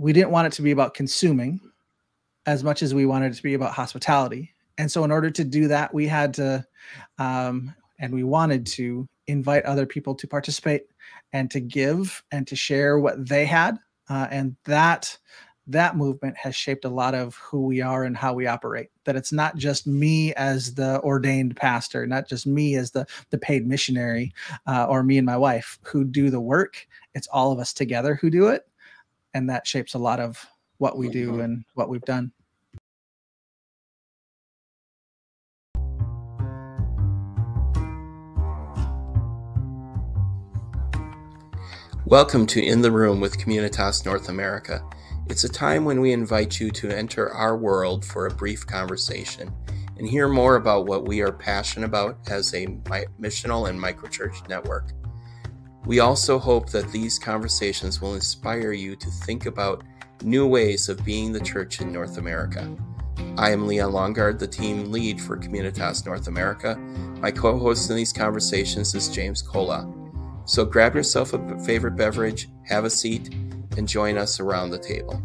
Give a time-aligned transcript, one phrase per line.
[0.00, 1.60] we didn't want it to be about consuming
[2.46, 4.54] as much as we wanted it to be about hospitality.
[4.78, 6.64] And so, in order to do that, we had to,
[7.18, 10.84] um, and we wanted to invite other people to participate
[11.34, 13.78] and to give and to share what they had.
[14.08, 15.16] Uh, and that
[15.66, 19.14] that movement has shaped a lot of who we are and how we operate that
[19.14, 23.68] it's not just me as the ordained pastor not just me as the the paid
[23.68, 24.32] missionary
[24.66, 28.16] uh, or me and my wife who do the work it's all of us together
[28.16, 28.66] who do it
[29.34, 30.44] and that shapes a lot of
[30.78, 31.40] what we do mm-hmm.
[31.40, 32.32] and what we've done
[42.10, 44.82] Welcome to In the Room with Communitas North America.
[45.28, 49.54] It's a time when we invite you to enter our world for a brief conversation
[49.96, 54.90] and hear more about what we are passionate about as a missional and microchurch network.
[55.86, 59.82] We also hope that these conversations will inspire you to think about
[60.22, 62.70] new ways of being the church in North America.
[63.38, 66.76] I am Leon Longard, the team lead for Communitas North America.
[67.20, 69.90] My co host in these conversations is James Kola.
[70.44, 73.34] So grab yourself a favorite beverage, have a seat,
[73.76, 75.22] and join us around the table.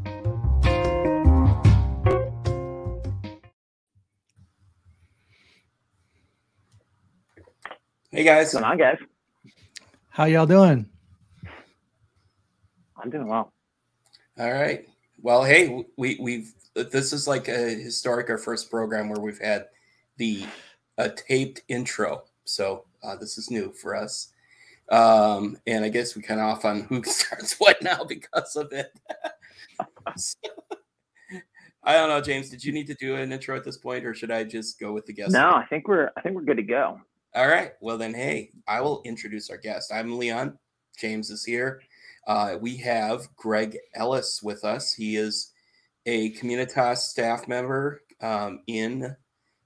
[8.11, 8.45] Hey guys.
[8.45, 8.97] What's going on, guys?
[10.15, 10.85] How y'all doing?
[12.95, 13.51] I'm doing well.
[14.39, 14.87] All right.
[15.21, 19.65] Well, hey, we we've this is like a historic our first program where we've had
[20.15, 20.45] the
[20.97, 22.23] a taped intro.
[22.45, 24.31] So uh, this is new for us.
[24.89, 28.71] Um, and I guess we kind of off on who starts what now because of
[28.71, 28.97] it.
[30.15, 30.37] so,
[31.83, 32.49] I don't know, James.
[32.49, 34.93] Did you need to do an intro at this point, or should I just go
[34.93, 35.33] with the guest?
[35.33, 37.01] No, I think we're I think we're good to go.
[37.35, 37.73] All right.
[37.81, 39.91] Well then, hey, I will introduce our guest.
[39.91, 40.57] I'm Leon.
[40.97, 41.81] James is here.
[42.25, 44.93] Uh, we have Greg Ellis with us.
[44.93, 45.51] He is
[46.05, 49.13] a Communitas staff member um, in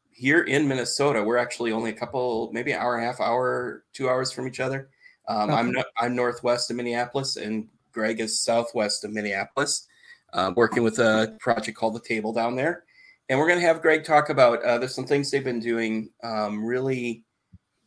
[0.09, 1.23] here in Minnesota.
[1.23, 4.47] We're actually only a couple, maybe an hour and a half, hour, two hours from
[4.47, 4.89] each other.
[5.27, 5.59] Um, okay.
[5.59, 9.85] I'm no, I'm northwest of Minneapolis, and Greg is southwest of Minneapolis,
[10.33, 12.85] uh, working with a project called the Table down there.
[13.29, 16.09] And we're going to have Greg talk about uh, there's some things they've been doing
[16.23, 17.25] um, really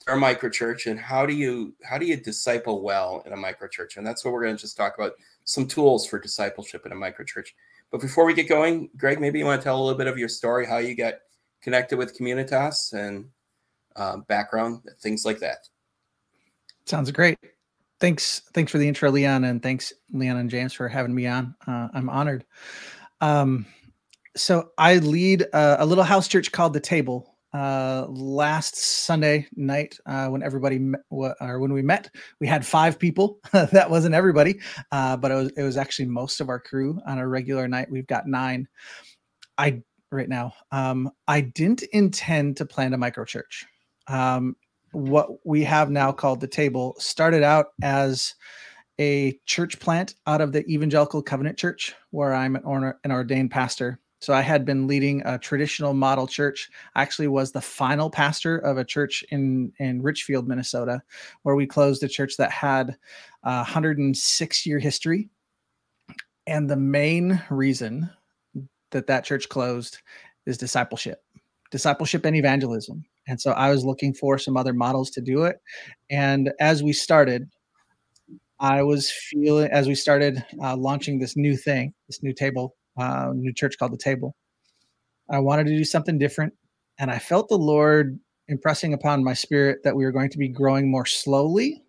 [0.09, 4.07] our microchurch and how do you how do you disciple well in a microchurch and
[4.07, 5.13] that's what we're going to just talk about
[5.45, 7.49] some tools for discipleship in a microchurch
[7.91, 10.19] but before we get going greg maybe you want to tell a little bit of
[10.19, 11.15] your story how you got
[11.62, 13.27] connected with communitas and
[13.97, 15.69] uh, background things like that
[16.87, 17.39] Sounds great.
[18.01, 18.43] Thanks.
[18.53, 21.55] Thanks for the intro, Leon, and thanks, Leon and James, for having me on.
[21.67, 22.45] Uh, I'm honored.
[23.21, 23.67] Um,
[24.35, 27.31] so I lead a, a, little house church called the Table.
[27.53, 32.99] Uh, last Sunday night, uh, when everybody met, or when we met, we had five
[32.99, 33.39] people.
[33.53, 34.59] that wasn't everybody,
[34.91, 36.99] uh, but it was it was actually most of our crew.
[37.07, 38.67] On a regular night, we've got nine.
[39.59, 40.53] I right now.
[40.71, 43.67] Um, I didn't intend to plant a micro church.
[44.07, 44.57] Um,
[44.93, 48.35] what we have now called the table started out as
[49.01, 53.99] a church plant out of the Evangelical Covenant Church, where I'm an, an ordained pastor.
[54.22, 56.71] So I had been leading a traditional model church.
[56.94, 61.03] I actually was the final pastor of a church in in Richfield, Minnesota,
[61.43, 62.97] where we closed a church that had
[63.43, 65.28] a 106 year history.
[66.47, 68.11] And the main reason
[68.93, 69.99] that that church closed
[70.47, 71.25] is discipleship,
[71.72, 73.05] discipleship and evangelism.
[73.27, 75.61] And so I was looking for some other models to do it.
[76.11, 77.50] And as we started,
[78.61, 83.33] I was feeling, as we started uh, launching this new thing, this new table, uh,
[83.35, 84.35] new church called the Table,
[85.31, 86.55] I wanted to do something different.
[86.99, 90.49] And I felt the Lord impressing upon my spirit that we were going to be
[90.49, 91.83] growing more slowly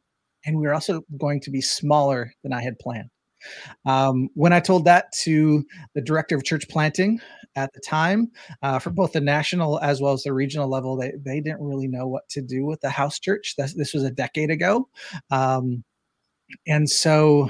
[0.46, 3.10] and we were also going to be smaller than I had planned.
[3.86, 5.66] Um, when I told that to
[5.96, 7.20] the director of church planting
[7.56, 8.32] at the time,
[8.62, 11.88] uh, for both the national as well as the regional level, they, they didn't really
[11.88, 13.56] know what to do with the house church.
[13.58, 14.88] This, this was a decade ago.
[15.30, 15.84] Um,
[16.68, 17.50] and so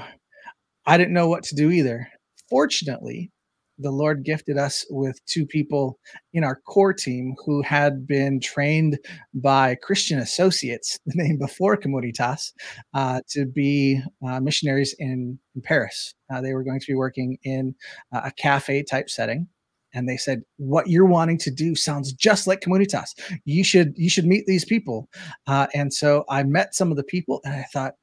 [0.86, 2.08] I didn't know what to do either.
[2.50, 3.30] Fortunately,
[3.78, 5.98] the Lord gifted us with two people
[6.32, 8.98] in our core team who had been trained
[9.34, 12.52] by Christian associates, the name before Communitas,
[12.94, 16.14] uh, to be uh, missionaries in, in Paris.
[16.32, 17.74] Uh, they were going to be working in
[18.12, 19.48] uh, a cafe type setting.
[19.96, 23.10] And they said, "What you're wanting to do sounds just like Communitas.
[23.44, 25.08] You should you should meet these people."
[25.46, 27.94] Uh, and so I met some of the people, and I thought,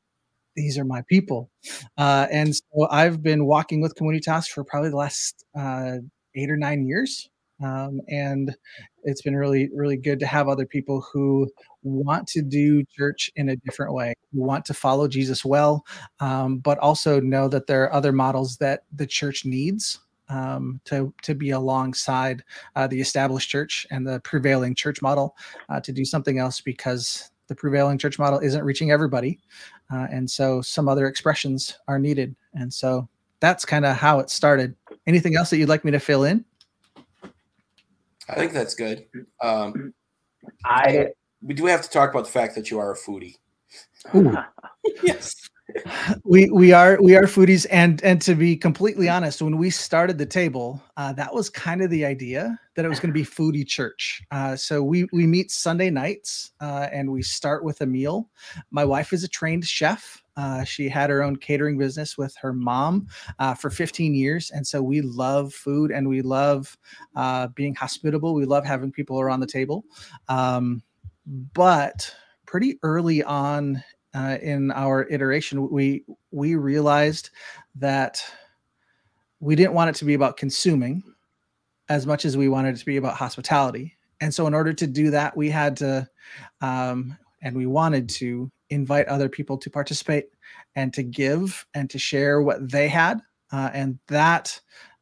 [0.55, 1.49] these are my people.
[1.97, 5.97] Uh, and so I've been walking with Communitas for probably the last uh,
[6.35, 7.29] eight or nine years.
[7.63, 8.55] Um, and
[9.03, 11.47] it's been really, really good to have other people who
[11.83, 15.85] want to do church in a different way, who want to follow Jesus well,
[16.19, 19.99] um, but also know that there are other models that the church needs
[20.29, 22.43] um, to to be alongside
[22.75, 25.35] uh, the established church and the prevailing church model
[25.69, 29.37] uh, to do something else because the prevailing church model isn't reaching everybody,
[29.93, 32.33] uh, and so some other expressions are needed.
[32.53, 33.09] And so
[33.41, 34.73] that's kind of how it started.
[35.05, 36.45] Anything else that you'd like me to fill in?
[38.29, 39.05] I think that's good.
[39.41, 39.93] Um,
[40.63, 41.09] I
[41.43, 43.35] we do have to talk about the fact that you are a foodie.
[45.03, 45.49] yes
[46.23, 47.65] we we are we are foodies.
[47.69, 51.81] And and to be completely honest when we started the table uh, that was kind
[51.81, 54.21] of the idea that it was going to be foodie church.
[54.31, 58.29] Uh, so we we meet sunday nights uh, and we start with a meal.
[58.71, 60.21] My wife is a trained chef.
[60.37, 63.07] Uh, she had her own catering business with her mom
[63.39, 64.49] uh, for 15 years.
[64.51, 66.77] And so we love food and we love
[67.15, 68.33] uh, being hospitable.
[68.33, 69.83] We love having people around the table.
[70.29, 70.81] Um,
[71.53, 72.13] but
[72.45, 77.29] pretty early on uh, in our iteration, we we realized
[77.75, 78.23] that
[79.39, 81.03] we didn't want it to be about consuming
[81.89, 83.97] as much as we wanted it to be about hospitality.
[84.21, 86.07] And so, in order to do that, we had to,
[86.61, 90.27] um, and we wanted to invite other people to participate
[90.75, 93.19] and to give and to share what they had.
[93.51, 94.59] Uh, and that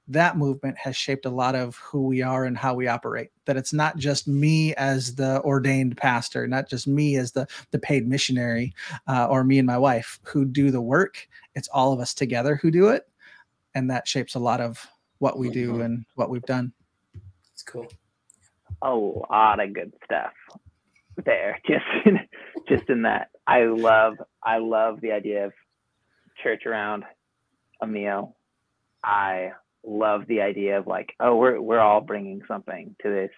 [0.10, 3.30] that movement has shaped a lot of who we are and how we operate.
[3.46, 7.80] That it's not just me as the ordained pastor not just me as the the
[7.80, 8.74] paid missionary
[9.08, 11.28] uh, or me and my wife who do the work.
[11.56, 13.08] It's all of us together who do it.
[13.76, 14.86] And that shapes a lot of
[15.20, 15.82] what we do mm-hmm.
[15.82, 16.74] and what we've done.
[17.54, 17.88] It's cool.
[18.82, 20.34] A lot of good stuff
[21.26, 21.60] there.
[21.68, 22.20] Just in,
[22.68, 23.30] just in that.
[23.48, 25.54] I love i love the idea of
[26.42, 27.04] church around
[27.82, 28.36] a meal
[29.04, 29.52] i
[29.86, 33.32] love the idea of like, oh, we're we're all bringing something to this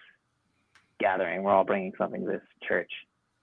[0.98, 1.42] gathering.
[1.42, 2.90] We're all bringing something to this church.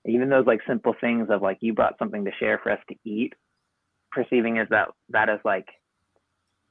[0.06, 2.96] Even those like simple things of like you brought something to share for us to
[3.04, 3.34] eat,
[4.12, 5.68] perceiving as that that is like,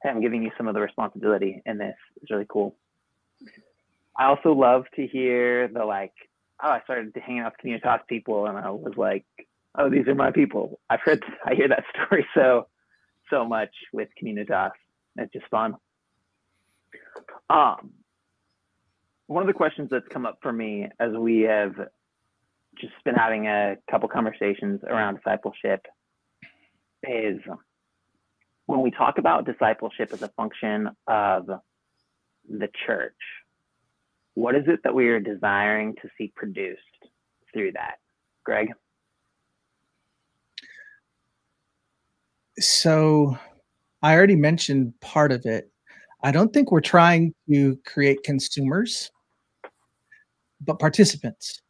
[0.02, 2.74] hey, I'm giving you some of the responsibility in this is really cool.
[4.18, 6.12] I also love to hear the like,
[6.62, 9.24] oh, I started to hang out with Communitas people and I was like,
[9.78, 10.80] oh, these are my people.
[10.90, 12.66] I've heard I hear that story so
[13.30, 14.70] so much with Communitas.
[15.16, 15.74] It's just fun.
[17.50, 17.90] Um,
[19.26, 21.74] one of the questions that's come up for me as we have
[22.80, 25.86] just been having a couple conversations around discipleship
[27.02, 27.38] is
[28.66, 31.46] when we talk about discipleship as a function of
[32.48, 33.16] the church,
[34.34, 36.82] what is it that we are desiring to see produced
[37.52, 37.96] through that?
[38.44, 38.68] Greg?
[42.58, 43.38] So
[44.02, 45.70] I already mentioned part of it
[46.22, 49.10] I don't think we're trying to create consumers,
[50.60, 51.60] but participants.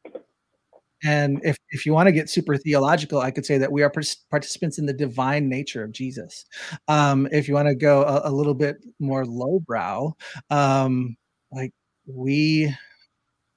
[1.05, 3.93] And if, if you want to get super theological, I could say that we are
[4.31, 6.45] participants in the divine nature of Jesus.
[6.89, 10.17] Um, if you want to go a, a, little bit more lowbrow,
[10.51, 11.17] um,
[11.53, 11.73] like
[12.07, 12.75] we,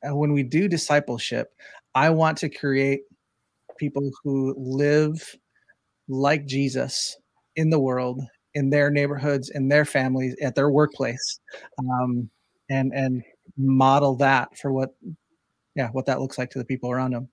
[0.08, 1.48] uh, when we do discipleship,
[1.96, 3.02] I want to create
[3.80, 5.36] people who live
[6.08, 7.18] like Jesus
[7.56, 8.22] in the world
[8.56, 11.40] in their neighborhoods, in their families, at their workplace,
[11.80, 12.30] um,
[12.70, 13.24] and and
[13.58, 14.96] model that for what,
[15.76, 17.30] yeah, what that looks like to the people around them.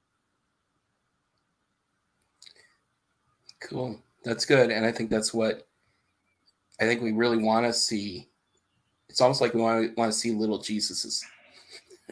[3.60, 5.66] Cool, that's good, and I think that's what
[6.80, 8.28] I think we really want to see.
[9.08, 11.22] It's almost like we want to want to see little Jesuses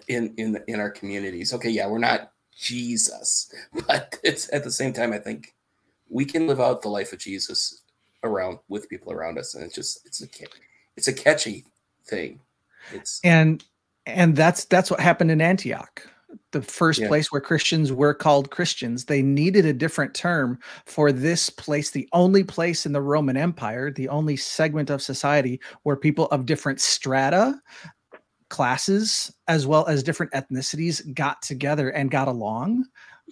[0.08, 1.54] in in in our communities.
[1.54, 3.52] Okay, yeah, we're not Jesus,
[3.86, 5.54] but it's at the same time I think
[6.08, 7.82] we can live out the life of Jesus
[8.26, 10.26] around with people around us, and it's just it's a
[10.96, 11.64] it's a catchy
[12.06, 12.40] thing.
[12.92, 13.64] It's and
[14.04, 16.08] and that's that's what happened in Antioch
[16.52, 17.08] the first yeah.
[17.08, 19.04] place where Christians were called Christians.
[19.04, 23.90] They needed a different term for this place, the only place in the Roman Empire,
[23.90, 27.60] the only segment of society where people of different strata,
[28.48, 32.84] classes, as well as different ethnicities got together and got along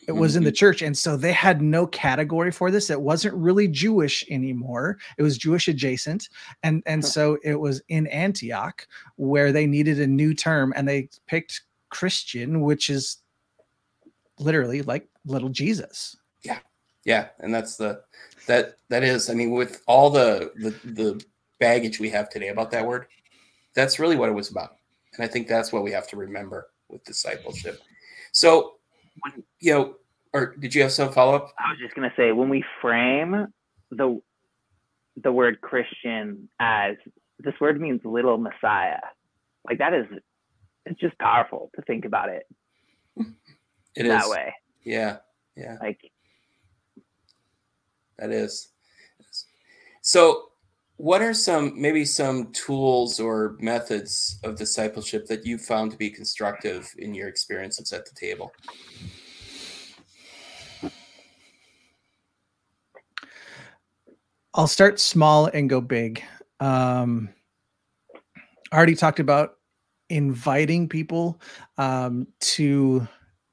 [0.08, 0.56] it was in the mm-hmm.
[0.56, 2.90] church and so they had no category for this.
[2.90, 4.98] It wasn't really jewish anymore.
[5.18, 6.28] It was jewish adjacent
[6.62, 8.86] and and so it was in antioch
[9.16, 13.18] where they needed a new term and they picked christian which is
[14.38, 16.16] literally like little jesus.
[16.42, 16.58] Yeah.
[17.04, 18.02] Yeah and that's the
[18.46, 21.24] that that is i mean with all the the, the
[21.60, 23.06] baggage we have today about that word
[23.74, 24.76] that's really what it was about
[25.14, 27.80] and i think that's what we have to remember with discipleship.
[28.32, 28.73] So
[29.20, 29.94] when you know,
[30.32, 31.54] or did you have some follow up?
[31.58, 33.46] I was just gonna say when we frame
[33.90, 34.20] the
[35.22, 36.96] the word Christian as
[37.38, 39.00] this word means little Messiah,
[39.68, 40.06] like that is
[40.86, 42.46] it's just powerful to think about it
[43.96, 44.30] It that is.
[44.30, 44.54] way.
[44.82, 45.18] Yeah.
[45.56, 45.76] Yeah.
[45.80, 46.00] Like
[48.18, 48.68] That is.
[50.02, 50.50] So,
[50.96, 56.10] what are some maybe some tools or methods of discipleship that you found to be
[56.10, 58.52] constructive in your experiences at the table?
[64.54, 66.22] I'll start small and go big.
[66.60, 67.28] Um,
[68.70, 69.54] I already talked about
[70.10, 71.40] inviting people
[71.76, 73.06] um, to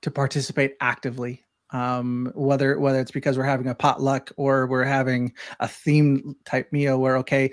[0.04, 1.44] to participate actively.
[1.72, 6.72] Um, whether whether it's because we're having a potluck or we're having a theme type
[6.72, 7.52] meal where okay,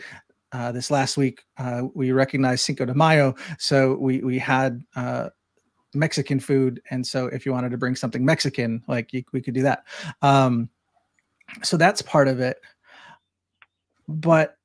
[0.53, 5.29] uh, this last week uh, we recognized Cinco de Mayo, so we we had uh,
[5.95, 9.55] Mexican food, and so if you wanted to bring something Mexican, like you, we could
[9.55, 9.85] do that.
[10.23, 10.69] Um,
[11.63, 12.59] so that's part of it.
[14.07, 14.59] But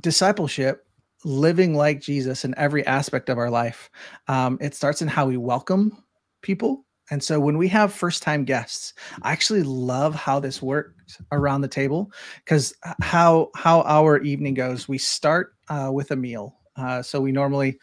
[0.00, 0.86] discipleship
[1.24, 3.90] living like jesus in every aspect of our life
[4.28, 6.04] um, it starts in how we welcome
[6.42, 11.20] people and so when we have first time guests i actually love how this works
[11.32, 12.10] around the table
[12.44, 17.32] because how how our evening goes we start uh, with a meal uh, so we
[17.32, 17.78] normally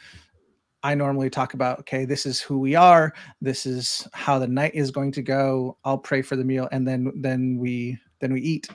[0.84, 3.14] I normally talk about, okay, this is who we are.
[3.42, 5.78] This is how the night is going to go.
[5.86, 8.68] I'll pray for the meal, and then then we then we eat,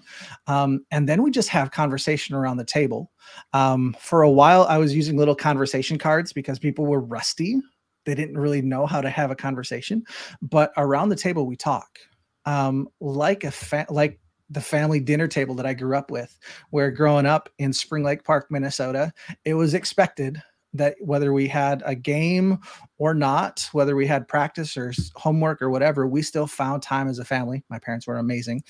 [0.46, 3.10] um, and then we just have conversation around the table.
[3.52, 7.60] Um, for a while, I was using little conversation cards because people were rusty.
[8.08, 10.02] They didn't really know how to have a conversation,
[10.40, 11.98] but around the table we talk,
[12.46, 16.38] um, like a fa- like the family dinner table that I grew up with,
[16.70, 19.12] where growing up in Spring Lake Park, Minnesota,
[19.44, 22.60] it was expected that whether we had a game
[22.96, 27.18] or not, whether we had practice or homework or whatever, we still found time as
[27.18, 27.62] a family.
[27.68, 28.62] My parents were amazing,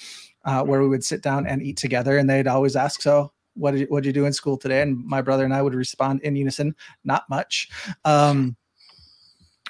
[0.45, 3.71] uh, where we would sit down and eat together, and they'd always ask, "So, what
[3.71, 6.23] did you, what you do in school today?" And my brother and I would respond
[6.23, 7.69] in unison, "Not much."
[8.05, 8.57] Um,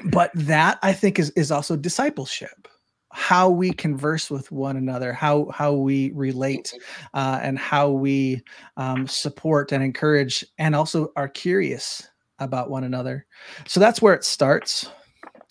[0.05, 2.69] but that I think is is also discipleship
[3.11, 6.75] how we converse with one another, how how we relate,
[7.15, 8.43] uh, and how we
[8.77, 13.27] um, support and encourage, and also are curious about one another.
[13.67, 14.91] So that's where it starts.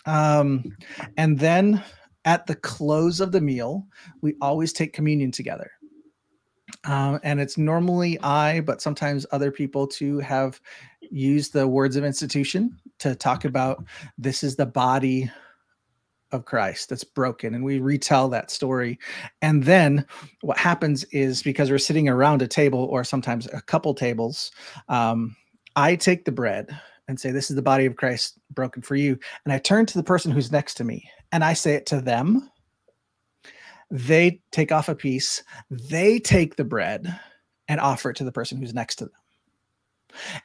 [0.05, 0.77] Um,
[1.17, 1.83] and then
[2.25, 3.85] at the close of the meal,
[4.21, 5.71] we always take communion together.
[6.83, 10.61] Um, and it's normally I, but sometimes other people too have
[11.01, 13.83] used the words of institution to talk about
[14.17, 15.29] this is the body
[16.31, 18.99] of Christ that's broken, and we retell that story.
[19.41, 20.05] And then
[20.41, 24.51] what happens is because we're sitting around a table or sometimes a couple tables,
[24.89, 25.35] um,
[25.75, 29.17] I take the bread and say, This is the body of Christ broken for you.
[29.45, 32.01] And I turn to the person who's next to me and I say it to
[32.01, 32.49] them.
[33.89, 37.19] They take off a piece, they take the bread
[37.67, 39.13] and offer it to the person who's next to them.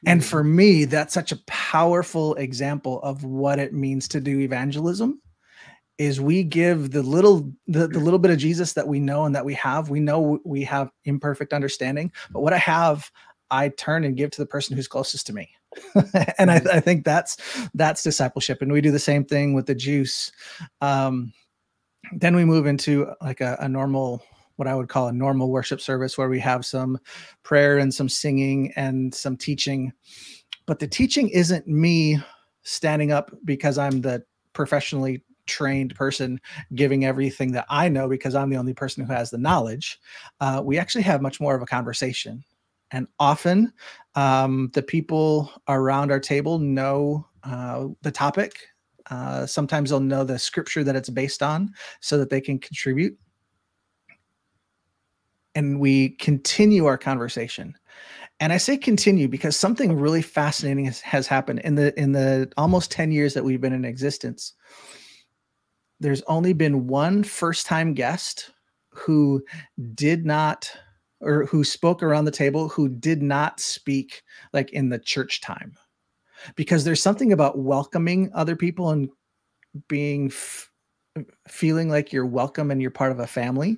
[0.05, 5.21] And for me, that's such a powerful example of what it means to do evangelism
[5.97, 9.35] is we give the little the, the little bit of jesus that we know and
[9.35, 9.89] that we have.
[9.89, 13.11] We know we have imperfect understanding but what i have
[13.51, 15.49] i turn and give to the person who's closest to me.
[16.37, 17.37] And I, I think that's
[17.73, 18.61] that's discipleship.
[18.61, 20.31] And we do the same thing with the juice.
[20.81, 21.33] Um,
[22.11, 24.23] then we move into like a, a normal
[24.57, 26.99] what i would call a normal worship service where we have some
[27.43, 29.91] prayer and some singing and some teaching
[30.65, 32.19] but the teaching isn't me
[32.63, 36.39] standing up because i'm the professionally trained person
[36.75, 39.99] giving everything that I know because I'm the only person who has the knowledge,
[40.39, 42.43] uh, we actually have much more of a conversation.
[42.91, 43.73] And often
[44.15, 48.67] um, the people around our table know uh, the topic.
[49.09, 53.17] Uh, sometimes they'll know the scripture that it's based on so that they can contribute.
[55.55, 57.75] And we continue our conversation.
[58.39, 62.51] And I say continue because something really fascinating has, has happened in the in the
[62.57, 64.53] almost 10 years that we've been in existence
[66.03, 68.51] there's only been one first time guest
[68.89, 69.41] who
[69.95, 70.69] did not
[71.21, 75.73] or who spoke around the table who did not speak like in the church time
[76.55, 79.09] because there's something about welcoming other people and
[79.87, 80.69] being f-
[81.47, 83.77] feeling like you're welcome and you're part of a family.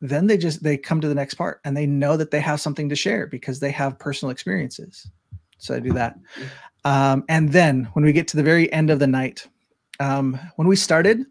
[0.00, 2.60] Then they just they come to the next part and they know that they have
[2.60, 5.08] something to share because they have personal experiences.
[5.58, 6.18] So i do that.
[6.84, 9.46] Um, and then when we get to the very end of the night
[10.00, 11.24] um, when we started,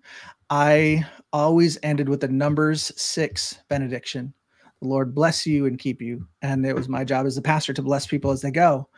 [0.49, 4.33] I always ended with the numbers six benediction.
[4.81, 6.27] The Lord bless you and keep you.
[6.41, 8.89] And it was my job as the pastor to bless people as they go.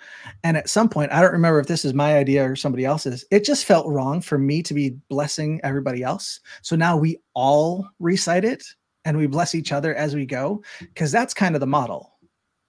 [0.45, 3.25] And at some point, I don't remember if this is my idea or somebody else's,
[3.31, 6.39] it just felt wrong for me to be blessing everybody else.
[6.61, 8.63] So now we all recite it
[9.03, 12.13] and we bless each other as we go, because that's kind of the model.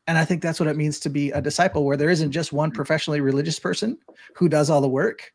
[0.08, 2.52] And I think that's what it means to be a disciple, where there isn't just
[2.52, 3.96] one professionally religious person
[4.34, 5.32] who does all the work,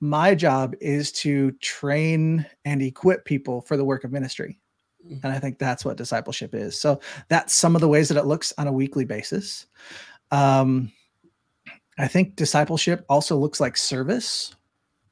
[0.00, 4.60] My job is to train and equip people for the work of ministry.
[5.08, 6.78] And I think that's what discipleship is.
[6.80, 9.66] So that's some of the ways that it looks on a weekly basis.
[10.30, 10.92] Um,
[11.98, 14.54] I think discipleship also looks like service.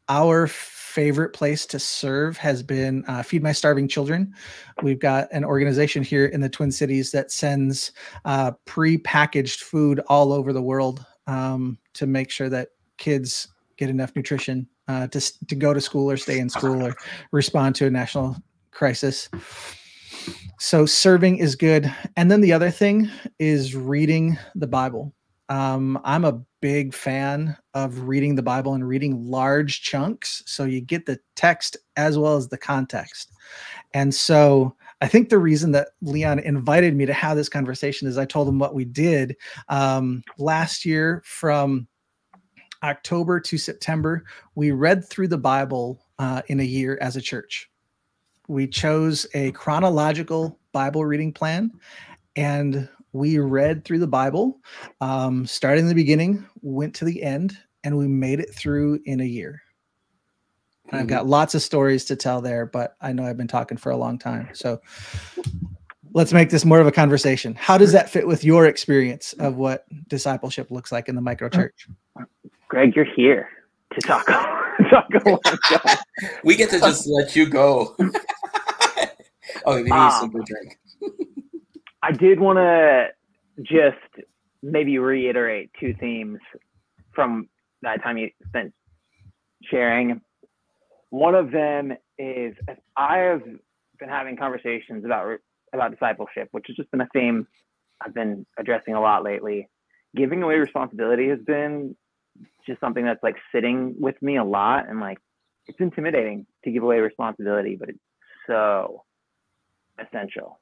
[0.09, 4.35] Our favorite place to serve has been uh, Feed My Starving Children.
[4.83, 7.93] We've got an organization here in the Twin Cities that sends
[8.25, 12.69] uh, pre-packaged food all over the world um, to make sure that
[12.99, 16.95] kids get enough nutrition uh, to to go to school or stay in school or
[17.31, 18.37] respond to a national
[18.71, 19.31] crisis.
[20.59, 25.13] So serving is good, and then the other thing is reading the Bible.
[25.49, 30.81] Um, I'm a big fan of reading the Bible and reading large chunks so you
[30.81, 33.33] get the text as well as the context.
[33.93, 38.17] And so I think the reason that Leon invited me to have this conversation is
[38.17, 39.37] I told him what we did
[39.69, 41.89] um, last year from
[42.83, 44.25] October to September.
[44.55, 47.69] We read through the Bible uh, in a year as a church.
[48.49, 51.71] We chose a chronological Bible reading plan
[52.37, 54.59] and we read through the Bible,
[55.01, 59.21] um, starting in the beginning, went to the end, and we made it through in
[59.21, 59.61] a year.
[60.91, 63.77] And I've got lots of stories to tell there, but I know I've been talking
[63.77, 64.49] for a long time.
[64.53, 64.81] So
[66.15, 67.55] let's make this more of a conversation.
[67.55, 71.49] How does that fit with your experience of what discipleship looks like in the micro
[71.49, 71.87] church?
[72.69, 73.49] Greg, you're here
[73.95, 74.33] to Taco.
[74.91, 75.41] about
[76.45, 77.95] we get to just let you go.
[79.67, 80.79] oh, maybe Um, some good drink.
[82.03, 83.09] I did want to
[83.63, 84.27] just
[84.63, 86.39] maybe reiterate two themes
[87.15, 87.49] from
[87.83, 88.73] that time you spent
[89.71, 90.21] sharing.
[91.11, 92.55] One of them is
[92.97, 93.43] I have
[93.99, 95.39] been having conversations about
[95.73, 97.47] about discipleship, which has just been a theme
[98.05, 99.69] I've been addressing a lot lately.
[100.17, 101.97] Giving away responsibility has been
[102.67, 105.19] just something that's like sitting with me a lot, and like
[105.67, 107.99] it's intimidating to give away responsibility, but it's
[108.47, 109.05] so
[109.99, 110.61] essential.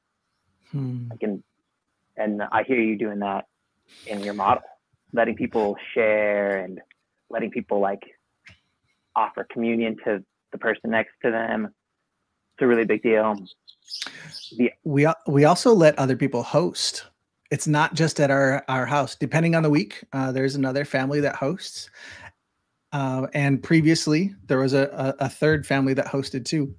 [0.71, 1.09] Hmm.
[1.12, 1.43] I can,
[2.17, 3.47] and I hear you doing that
[4.07, 4.62] in your model,
[5.12, 6.81] letting people share and
[7.29, 8.03] letting people like
[9.17, 11.67] offer communion to the person next to them.
[11.67, 13.37] It's a really big deal.
[14.85, 17.10] we we also let other people host
[17.50, 21.21] it's not just at our our house depending on the week uh, there's another family
[21.21, 21.91] that hosts
[22.93, 26.75] uh, and previously there was a, a, a third family that hosted too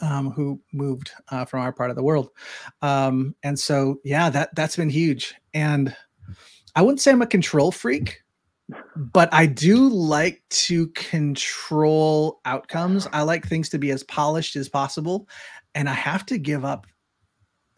[0.00, 2.30] um, who moved uh, from our part of the world.
[2.82, 5.34] Um, and so yeah that that's been huge.
[5.52, 5.94] And
[6.76, 8.22] i wouldn't say i'm a control freak
[8.96, 13.06] but i do like to control outcomes.
[13.12, 15.28] I like things to be as polished as possible
[15.74, 16.86] and i have to give up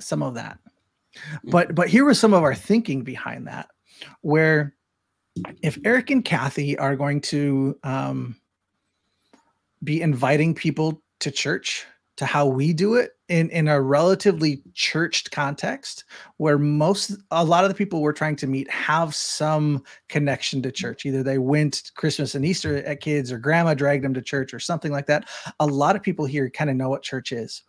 [0.00, 0.58] some of that
[1.44, 3.68] but but here was some of our thinking behind that
[4.22, 4.74] where
[5.62, 8.36] if eric and kathy are going to um,
[9.82, 15.30] be inviting people to church to how we do it in in a relatively churched
[15.30, 16.04] context
[16.38, 20.70] where most a lot of the people we're trying to meet have some connection to
[20.70, 21.04] church.
[21.04, 24.60] Either they went christmas and easter at kids or grandma dragged them to church or
[24.60, 25.28] something like that.
[25.60, 27.62] A lot of people here kind of know what church is.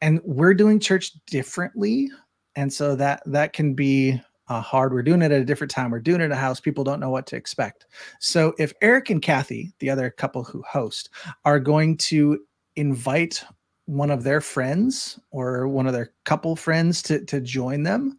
[0.00, 2.10] And we're doing church differently
[2.56, 4.92] and so that that can be uh, hard.
[4.92, 5.90] We're doing it at a different time.
[5.90, 6.60] We're doing it at a house.
[6.60, 7.86] People don't know what to expect.
[8.20, 11.10] So if eric and kathy the other couple who host
[11.44, 12.40] are going to
[12.76, 13.44] invite
[13.86, 18.18] one of their friends or one of their couple friends to, to join them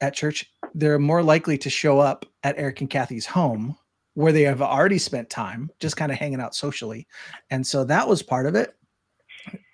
[0.00, 3.76] at church they're more likely to show up at eric and kathy's home
[4.14, 7.06] where they have already spent time just kind of hanging out socially.
[7.50, 8.74] And so that was part of it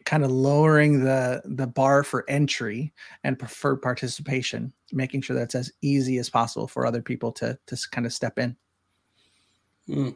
[0.07, 2.93] kind of lowering the the bar for entry
[3.25, 7.77] and preferred participation making sure that's as easy as possible for other people to to
[7.91, 8.57] kind of step in
[9.87, 10.11] Hmm.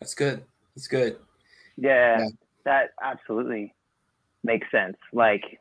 [0.00, 0.44] That's good.
[0.76, 1.16] That's good.
[1.78, 2.28] Yeah, Yeah.
[2.64, 3.74] that absolutely
[4.42, 4.96] makes sense.
[5.12, 5.58] Like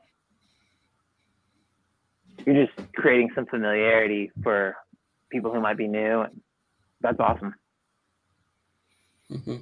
[2.45, 4.75] you're just creating some familiarity for
[5.29, 6.21] people who might be new.
[6.21, 6.41] And
[6.99, 7.55] that's awesome.
[9.29, 9.57] hmm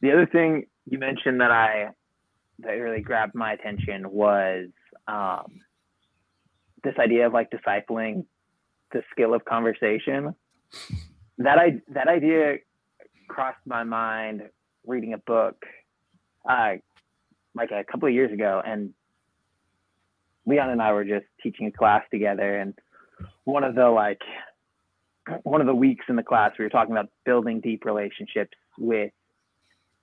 [0.00, 1.90] The other thing you mentioned that I
[2.62, 4.68] that really grabbed my attention was
[5.06, 5.60] um,
[6.84, 8.24] this idea of like discipling
[8.92, 10.34] the skill of conversation.
[11.38, 12.56] That I that idea
[13.28, 14.42] crossed my mind
[14.86, 15.56] reading a book
[16.48, 16.74] uh,
[17.54, 18.92] like a couple of years ago, and
[20.46, 22.74] Leon and I were just teaching a class together, and
[23.44, 24.20] one of the like
[25.42, 29.12] one of the weeks in the class we were talking about building deep relationships with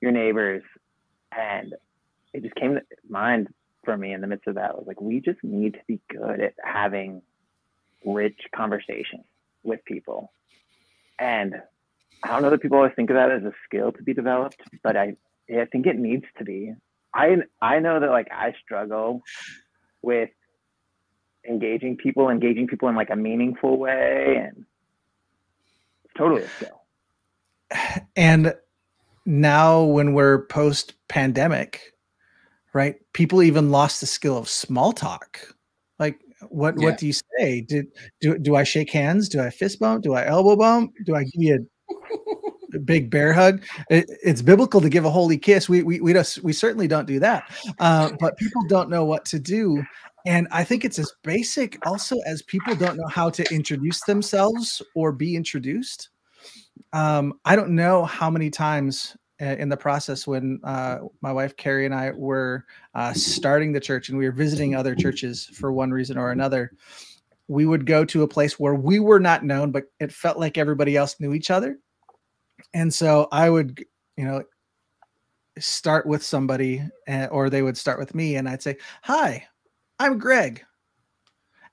[0.02, 0.64] your neighbors
[1.32, 1.74] and
[2.34, 3.48] it just came to mind
[3.84, 4.78] for me in the midst of that.
[4.78, 7.22] Was like, we just need to be good at having
[8.06, 9.24] rich conversation
[9.64, 10.32] with people.
[11.20, 11.56] And
[12.24, 14.62] I don't know that people always think of that as a skill to be developed,
[14.84, 15.16] but I
[15.50, 16.74] I think it needs to be.
[17.14, 19.24] I I know that like I struggle
[20.02, 20.30] with
[21.48, 24.66] engaging people, engaging people in like a meaningful way, and
[26.06, 26.82] it's totally a skill.
[28.16, 28.56] And
[29.26, 31.94] now, when we're post pandemic,
[32.74, 32.96] right?
[33.14, 35.40] People even lost the skill of small talk.
[36.00, 36.86] Like, what Yeah.
[36.86, 37.62] what do you say?
[37.62, 37.88] Did
[38.22, 39.30] do do I shake hands?
[39.30, 40.04] Do I fist bump?
[40.04, 40.94] Do I elbow bump?
[41.06, 41.68] Do I give you
[42.76, 43.64] a, big bear hug?
[43.90, 45.68] It, it's biblical to give a holy kiss.
[45.68, 47.52] We we we don't we certainly don't do that.
[47.80, 49.84] Uh, but people don't know what to do.
[50.26, 54.82] And I think it's as basic also as people don't know how to introduce themselves
[54.94, 56.10] or be introduced.
[56.94, 61.86] Um, I don't know how many times in the process when uh, my wife Carrie
[61.86, 65.92] and I were uh, starting the church and we were visiting other churches for one
[65.92, 66.72] reason or another,
[67.48, 70.58] we would go to a place where we were not known, but it felt like
[70.58, 71.78] everybody else knew each other.
[72.74, 73.84] And so I would,
[74.18, 74.44] you know,
[75.60, 79.48] start with somebody uh, or they would start with me and I'd say, Hi,
[80.00, 80.64] I'm Greg.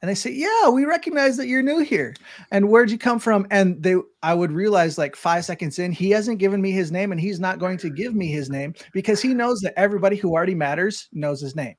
[0.04, 2.14] And they say, Yeah, we recognize that you're new here.
[2.50, 3.46] And where'd you come from?
[3.50, 7.10] And they I would realize like five seconds in, he hasn't given me his name
[7.10, 10.32] and he's not going to give me his name because he knows that everybody who
[10.34, 11.76] already matters knows his name.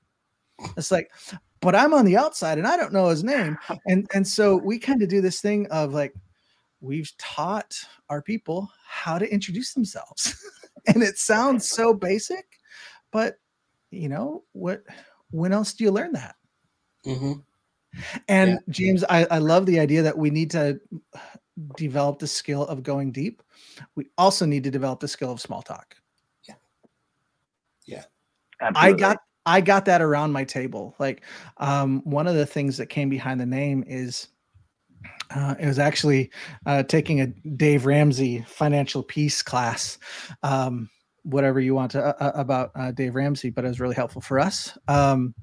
[0.75, 1.11] It's like,
[1.61, 3.59] but I'm on the outside and I don't know his name.
[3.85, 6.15] And and so we kind of do this thing of like,
[6.81, 7.75] we've taught
[8.09, 10.35] our people how to introduce themselves.
[10.87, 12.59] and it sounds so basic,
[13.11, 13.35] but
[13.91, 14.81] you know, what
[15.29, 16.33] when else do you learn that?
[17.03, 17.33] hmm
[18.27, 18.57] And Yeah.
[18.69, 20.79] James, I, I love the idea that we need to
[21.77, 23.41] develop the skill of going deep.
[23.95, 25.95] We also need to develop the skill of small talk.
[27.87, 28.03] Yeah,
[28.61, 29.03] Absolutely.
[29.03, 30.95] I got I got that around my table.
[30.97, 31.23] Like
[31.57, 34.29] um, one of the things that came behind the name is
[35.29, 36.31] uh, it was actually
[36.65, 39.97] uh, taking a Dave Ramsey financial peace class.
[40.41, 40.89] Um,
[41.23, 44.21] whatever you want to uh, uh, about uh, Dave Ramsey, but it was really helpful
[44.21, 44.77] for us.
[44.87, 45.33] Um,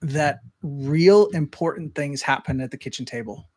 [0.00, 3.48] that real important things happen at the kitchen table.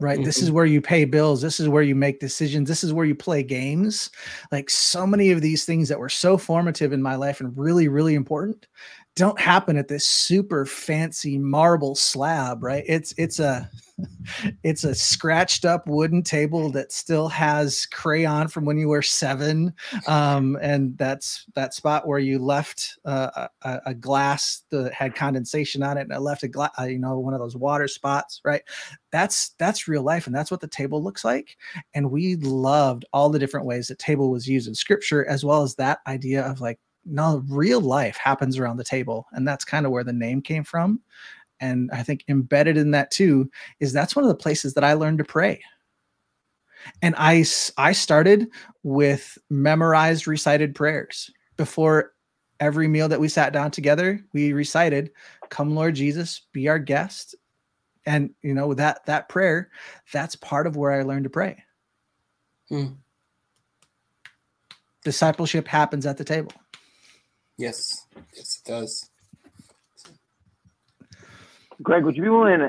[0.00, 0.22] Right.
[0.22, 0.56] This is mm-hmm.
[0.56, 1.40] where you pay bills.
[1.40, 2.68] This is where you make decisions.
[2.68, 4.10] This is where you play games.
[4.50, 7.86] Like so many of these things that were so formative in my life and really,
[7.88, 8.66] really important
[9.16, 12.84] don't happen at this super fancy marble slab, right?
[12.86, 13.70] It's it's a
[14.64, 19.72] it's a scratched up wooden table that still has crayon from when you were seven
[20.08, 25.82] um, and that's that spot where you left uh, a, a glass that had condensation
[25.82, 28.40] on it and I left a glass uh, you know one of those water spots
[28.44, 28.62] right
[29.12, 31.56] that's that's real life and that's what the table looks like
[31.94, 35.62] and we loved all the different ways that table was used in scripture as well
[35.62, 39.86] as that idea of like no real life happens around the table and that's kind
[39.86, 41.00] of where the name came from
[41.60, 44.92] and i think embedded in that too is that's one of the places that i
[44.92, 45.60] learned to pray.
[47.02, 47.44] And i
[47.78, 48.48] i started
[48.82, 51.30] with memorized recited prayers.
[51.56, 52.12] Before
[52.60, 55.10] every meal that we sat down together we recited
[55.50, 57.34] come lord jesus be our guest
[58.06, 59.70] and you know that that prayer
[60.12, 61.62] that's part of where i learned to pray.
[62.68, 62.86] Hmm.
[65.04, 66.52] discipleship happens at the table
[67.56, 69.10] Yes, yes, it does.
[71.82, 72.68] Greg, would you be willing?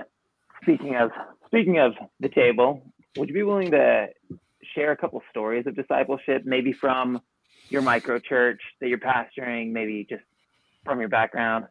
[0.61, 1.11] Speaking of
[1.47, 2.81] speaking of the table,
[3.17, 4.07] would you be willing to
[4.73, 7.21] share a couple stories of discipleship, maybe from
[7.69, 10.23] your micro church that you're pastoring, maybe just
[10.83, 11.65] from your background?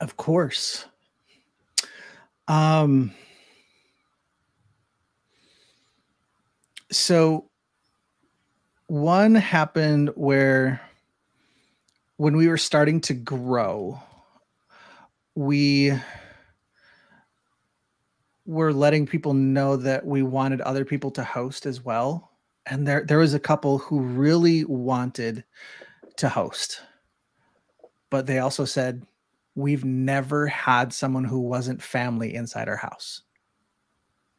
[0.00, 0.86] Of course.
[2.46, 3.12] Um
[6.92, 7.49] so
[8.90, 10.80] one happened where
[12.16, 14.00] when we were starting to grow,
[15.36, 15.92] we
[18.46, 22.32] were letting people know that we wanted other people to host as well.
[22.66, 25.44] And there there was a couple who really wanted
[26.16, 26.82] to host.
[28.10, 29.06] But they also said
[29.54, 33.22] we've never had someone who wasn't family inside our house.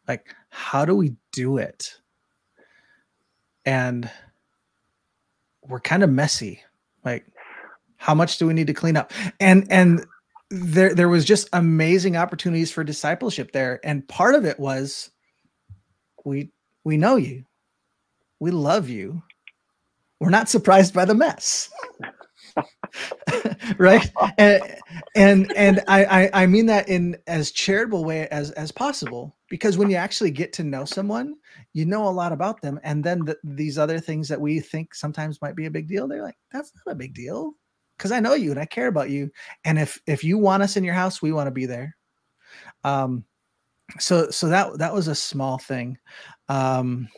[0.10, 2.02] Like, how do we do it?
[3.66, 4.12] And
[5.68, 6.62] we're kind of messy.
[7.04, 7.26] Like,
[7.98, 9.12] how much do we need to clean up?
[9.40, 10.06] And and
[10.50, 13.80] there there was just amazing opportunities for discipleship there.
[13.84, 15.12] And part of it was
[16.26, 16.52] we
[16.84, 17.46] we know you.
[18.40, 19.22] We love you.
[20.20, 21.70] We're not surprised by the mess.
[23.78, 24.10] right?
[24.38, 24.62] And
[25.16, 29.78] and and I, I i mean that in as charitable way as as possible because
[29.78, 31.36] when you actually get to know someone
[31.74, 34.96] you know a lot about them and then the, these other things that we think
[34.96, 37.54] sometimes might be a big deal they're like that's not a big deal.
[37.98, 39.30] Because i know you and i care about you
[39.66, 41.96] and if if you want us in your house we want to be there.
[42.84, 43.26] Um
[44.00, 45.98] so so that that was a small thing.
[46.48, 47.10] Um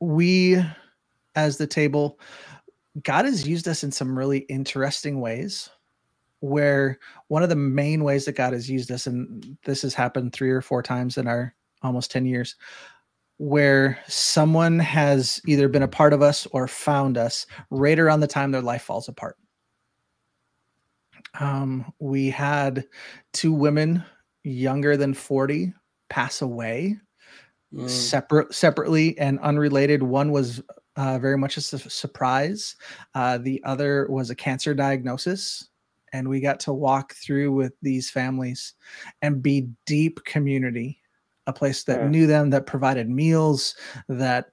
[0.00, 0.62] we
[1.34, 2.18] as the table
[3.02, 5.68] god has used us in some really interesting ways
[6.40, 10.32] where one of the main ways that god has used us and this has happened
[10.32, 12.56] three or four times in our almost 10 years
[13.38, 18.26] where someone has either been a part of us or found us right around the
[18.26, 19.36] time their life falls apart
[21.40, 22.84] um, we had
[23.32, 24.04] two women
[24.44, 25.72] younger than 40
[26.08, 26.96] pass away
[27.74, 27.88] mm.
[27.88, 30.62] separate separately and unrelated one was
[30.96, 32.76] uh, very much a su- surprise
[33.14, 35.68] uh, the other was a cancer diagnosis
[36.12, 38.74] and we got to walk through with these families
[39.22, 41.00] and be deep community
[41.46, 42.08] a place that yeah.
[42.08, 43.74] knew them that provided meals
[44.08, 44.46] that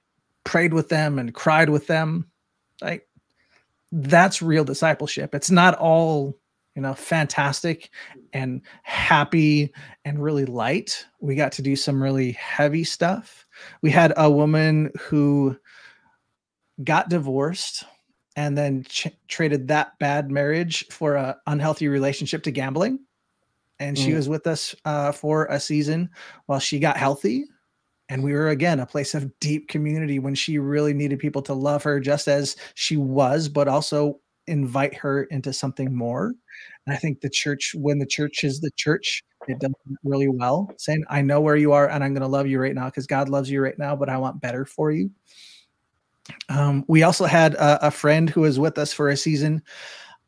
[0.43, 2.27] prayed with them and cried with them
[2.81, 3.07] like
[3.91, 6.35] that's real discipleship it's not all
[6.75, 7.89] you know, fantastic
[8.33, 9.73] and happy
[10.05, 11.05] and really light.
[11.19, 13.45] We got to do some really heavy stuff.
[13.81, 15.57] We had a woman who
[16.83, 17.83] got divorced
[18.35, 22.99] and then ch- traded that bad marriage for an unhealthy relationship to gambling.
[23.79, 24.15] And she mm.
[24.15, 26.09] was with us uh, for a season
[26.45, 27.45] while she got healthy.
[28.09, 31.53] And we were again a place of deep community when she really needed people to
[31.53, 36.33] love her just as she was, but also invite her into something more.
[36.85, 39.71] And I think the church, when the church is the church, it does
[40.03, 42.75] really well, saying, I know where you are and I'm going to love you right
[42.75, 45.09] now because God loves you right now, but I want better for you.
[46.49, 49.63] Um, we also had a, a, friend who was with us for a season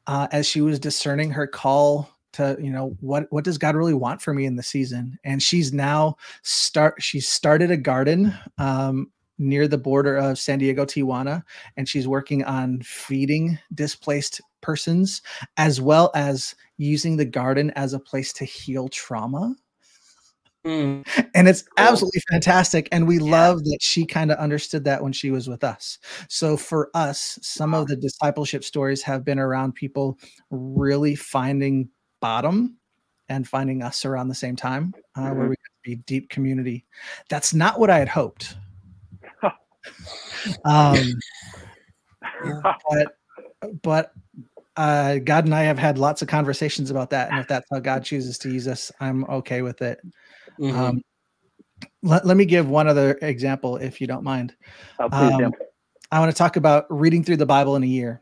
[0.07, 3.93] uh, as she was discerning her call to you know what what does god really
[3.93, 9.11] want for me in the season and she's now start she's started a garden um,
[9.37, 11.43] near the border of San Diego, Tijuana,
[11.77, 15.21] and she's working on feeding displaced persons
[15.57, 19.55] as well as using the garden as a place to heal trauma.
[20.65, 21.05] Mm.
[21.35, 22.87] And it's absolutely fantastic.
[22.91, 23.31] And we yeah.
[23.31, 25.99] love that she kind of understood that when she was with us.
[26.29, 27.81] So for us, some wow.
[27.81, 30.17] of the discipleship stories have been around people
[30.49, 31.89] really finding
[32.21, 32.77] bottom
[33.29, 35.37] and finding us around the same time, uh, mm-hmm.
[35.37, 36.85] where we be deep community.
[37.29, 38.55] That's not what I had hoped
[40.65, 41.13] um,
[42.89, 43.17] but
[43.81, 44.13] but
[44.75, 47.79] uh, God and I have had lots of conversations about that, and if that's how
[47.79, 49.99] God chooses to use us, I'm okay with it.
[50.59, 50.79] Mm-hmm.
[50.79, 51.01] Um,
[52.01, 54.55] let, let me give one other example, if you don't mind.
[54.99, 55.53] Oh, um,
[56.11, 58.21] I want to talk about reading through the Bible in a year.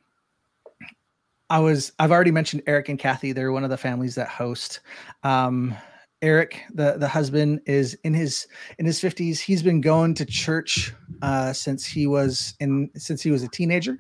[1.50, 3.34] I was I've already mentioned Eric and Kathy.
[3.34, 4.80] They're one of the families that host.
[5.24, 5.76] Um,
[6.22, 8.48] Eric, the the husband, is in his
[8.80, 9.42] in his fifties.
[9.42, 13.98] He's been going to church uh, since he was in since he was a teenager.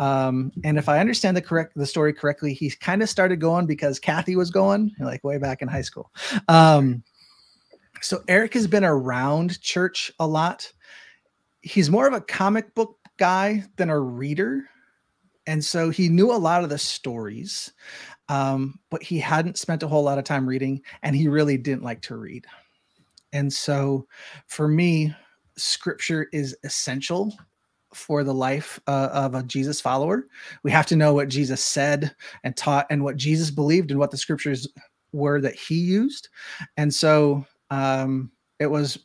[0.00, 3.66] Um, and if I understand the correct the story correctly, he kind of started going
[3.66, 6.10] because Kathy was going, like way back in high school.
[6.48, 7.04] Um,
[8.00, 10.72] so Eric has been around church a lot.
[11.62, 14.64] He's more of a comic book guy than a reader
[15.46, 17.72] and so he knew a lot of the stories
[18.28, 21.82] um, but he hadn't spent a whole lot of time reading and he really didn't
[21.82, 22.46] like to read.
[23.32, 24.06] And so
[24.46, 25.14] for me
[25.56, 27.34] scripture is essential
[27.92, 30.28] for the life uh, of a jesus follower.
[30.62, 34.12] We have to know what jesus said and taught and what jesus believed and what
[34.12, 34.68] the scriptures
[35.12, 36.28] were that he used.
[36.76, 38.98] And so um, it was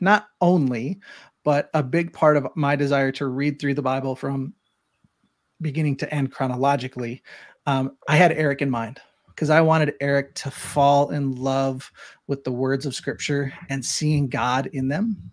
[0.00, 1.00] not only
[1.42, 4.52] but a big part of my desire to read through the bible from
[5.60, 7.22] beginning to end chronologically,
[7.66, 11.90] um, I had Eric in mind because I wanted Eric to fall in love
[12.26, 15.30] with the words of Scripture and seeing God in them.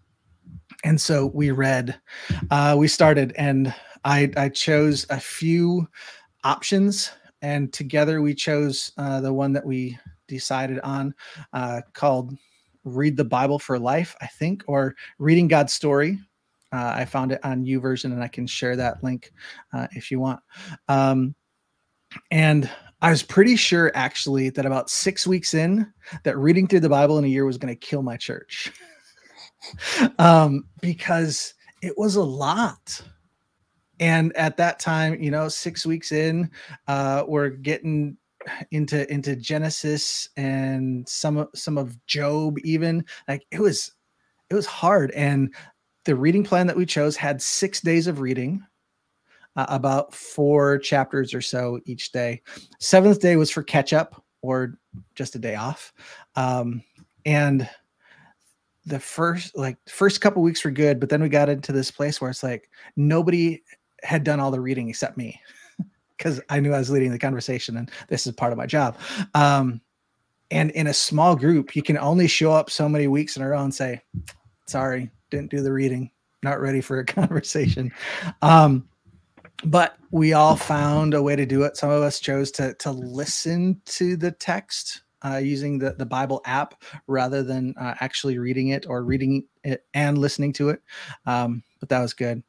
[0.84, 2.00] And so we read,
[2.52, 3.74] uh, we started, and
[4.06, 5.88] I, I chose a few
[6.44, 11.14] options, and together we chose uh, the one that we decided on
[11.54, 12.38] uh, called
[12.84, 16.20] Read the Bible for Life, I think, or Reading God's Story
[16.72, 19.32] uh, I found it on YouVersion, and I can share that link
[19.74, 20.42] uh, if you want.
[20.88, 21.36] Um,
[22.32, 22.70] and
[23.02, 25.92] I was pretty sure actually that about six weeks in,
[26.24, 28.72] that reading through the Bible in a year was going to kill my church,
[30.20, 33.02] um, because it was a lot.
[34.00, 36.52] And at that time, you know, six weeks in,
[36.88, 38.18] uh, we're getting
[38.72, 43.94] into into Genesis and some some of Job even like it was
[44.50, 45.54] it was hard and
[46.08, 48.66] the reading plan that we chose had six days of reading,
[49.58, 52.42] uh, about four chapters or so each day.
[52.80, 54.80] Seventh day was for catch up or
[55.16, 55.94] just a day off.
[56.38, 56.82] Um,
[57.26, 57.70] and
[58.86, 62.22] the first like first couple weeks were good, but then we got into this place
[62.22, 63.62] where it's like nobody
[64.02, 65.42] had done all the reading except me
[66.18, 68.98] because I knew I was leading the conversation and this is part of my job.
[69.34, 69.82] Um,
[70.50, 73.50] And in a small group, you can only show up so many weeks in a
[73.50, 74.02] row and say,
[74.66, 76.10] sorry, didn't do the reading,
[76.42, 77.92] not ready for a conversation.
[78.42, 78.88] Um,
[79.66, 81.76] but we all found a way to do it.
[81.76, 86.42] Some of us chose to to listen to the text uh, using the the Bible
[86.46, 90.82] app rather than uh, actually reading it or reading it and listening to it.
[91.26, 92.42] Um, but that was good.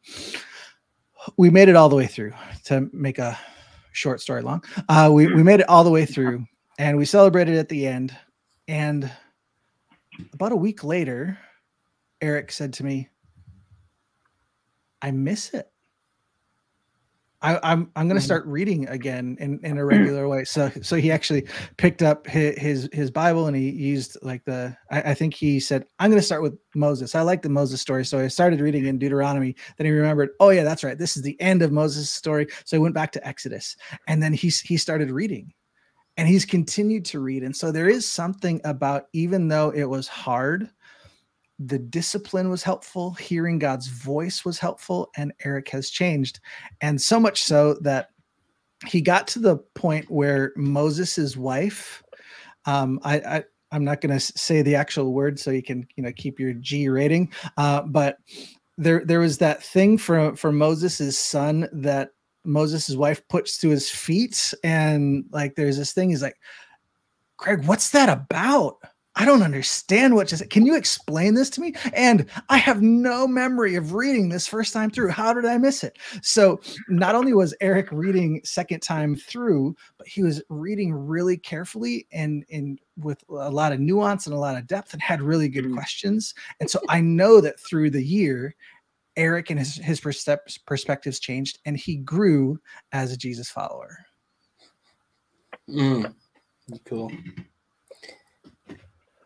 [1.37, 2.35] We made it all the way through.
[2.67, 3.37] To make a
[3.99, 6.45] short story long, uh, we we made it all the way through,
[6.79, 8.17] and we celebrated at the end.
[8.69, 9.11] And
[10.33, 11.39] about a week later,
[12.21, 13.09] Eric said to me,
[15.03, 15.71] "I miss it."
[17.41, 18.25] I, am I'm, I'm gonna mm-hmm.
[18.25, 20.45] start reading again in, in a regular way.
[20.45, 21.47] So so he actually
[21.77, 25.61] picked up his his, his Bible and he used like the I, I, think he
[25.61, 27.15] said I'm gonna start with Moses.
[27.15, 29.55] I like the Moses story, so I started reading in Deuteronomy.
[29.77, 30.99] Then he remembered, oh yeah, that's right.
[30.99, 32.49] This is the end of Moses' story.
[32.65, 35.53] So he went back to Exodus, and then he he started reading,
[36.17, 37.45] and he's continued to read.
[37.45, 40.71] And so there is something about even though it was hard
[41.59, 46.41] the discipline was helpful hearing god's voice was helpful and eric has changed.
[46.81, 48.11] And so much so that
[48.87, 52.03] he got to the point where moses's wife
[52.65, 56.03] um, I, I i'm not going to say the actual word so you can you
[56.03, 58.19] know keep your g rating uh, but
[58.77, 62.11] there there was that thing for for moses's son that
[62.45, 66.39] moses's wife puts to his feet and like there's this thing he's like
[67.37, 68.77] greg what's that about
[69.15, 71.75] I don't understand what just can you explain this to me?
[71.93, 75.11] And I have no memory of reading this first time through.
[75.11, 75.99] How did I miss it?
[76.23, 82.07] So not only was Eric reading second time through, but he was reading really carefully
[82.13, 85.49] and and with a lot of nuance and a lot of depth and had really
[85.49, 85.75] good mm.
[85.75, 86.33] questions.
[86.61, 88.55] And so I know that through the year,
[89.17, 92.61] Eric and his his perspectives changed and he grew
[92.93, 93.99] as a Jesus follower.
[95.69, 96.15] Mm.
[96.85, 97.11] Cool.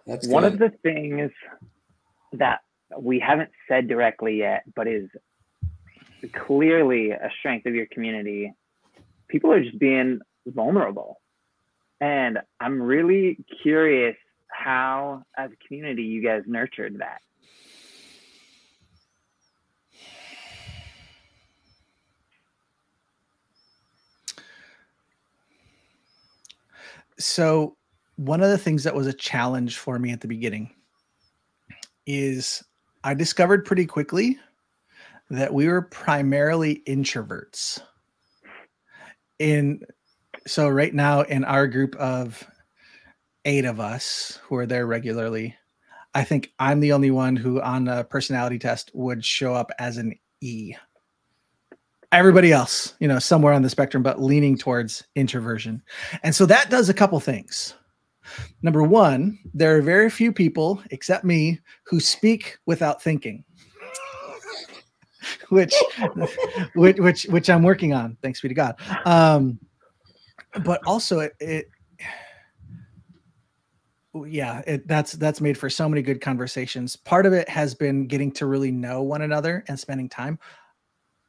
[0.07, 0.55] That's one good.
[0.55, 1.31] of the things
[2.33, 2.61] that
[2.99, 5.09] we haven't said directly yet, but is
[6.47, 8.53] clearly a strength of your community.
[9.29, 11.21] People are just being vulnerable.
[12.01, 14.17] And I'm really curious
[14.49, 17.21] how, as a community, you guys nurtured that.
[27.19, 27.77] So,
[28.27, 30.71] one of the things that was a challenge for me at the beginning
[32.07, 32.63] is
[33.03, 34.39] I discovered pretty quickly
[35.31, 37.81] that we were primarily introverts.
[39.39, 39.83] In
[40.47, 42.47] so right now in our group of
[43.45, 45.57] eight of us who are there regularly,
[46.15, 49.97] I think I'm the only one who on a personality test would show up as
[49.97, 50.75] an E.
[52.13, 55.83] Everybody else, you know, somewhere on the spectrum, but leaning towards introversion.
[56.23, 57.75] And so that does a couple things
[58.63, 63.45] Number one, there are very few people, except me, who speak without thinking.
[65.51, 65.75] which,
[66.75, 68.17] which, which, which I'm working on.
[68.23, 68.77] Thanks be to God.
[69.05, 69.59] Um,
[70.65, 71.69] but also, it, it
[74.27, 78.07] yeah it, that's that's made for so many good conversations part of it has been
[78.07, 80.39] getting to really know one another and spending time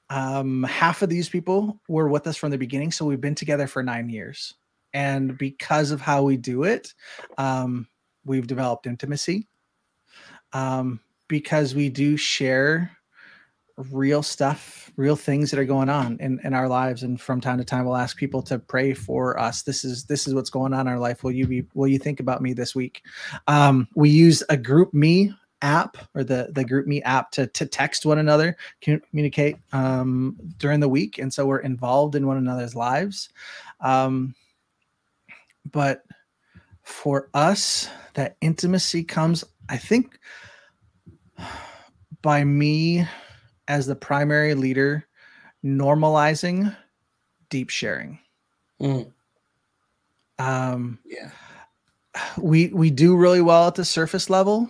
[0.09, 3.67] um half of these people were with us from the beginning so we've been together
[3.67, 4.55] for nine years
[4.93, 6.93] and because of how we do it
[7.37, 7.87] um,
[8.25, 9.47] we've developed intimacy.
[10.53, 12.91] Um, because we do share
[13.89, 17.57] real stuff real things that are going on in, in our lives and from time
[17.57, 19.63] to time we'll ask people to pray for us.
[19.63, 21.23] This is this is what's going on in our life.
[21.23, 23.01] Will you be will you think about me this week?
[23.47, 28.19] Um, we use a GroupMe app or the the GroupMe app to to text one
[28.19, 33.29] another communicate um, during the week and so we're involved in one another's lives.
[33.81, 34.35] Um,
[35.73, 36.03] but
[36.83, 40.17] for us that intimacy comes i think
[42.21, 43.05] by me
[43.67, 45.05] as the primary leader
[45.65, 46.73] normalizing
[47.49, 48.17] deep sharing
[48.81, 49.11] mm.
[50.39, 51.29] um yeah
[52.37, 54.69] we we do really well at the surface level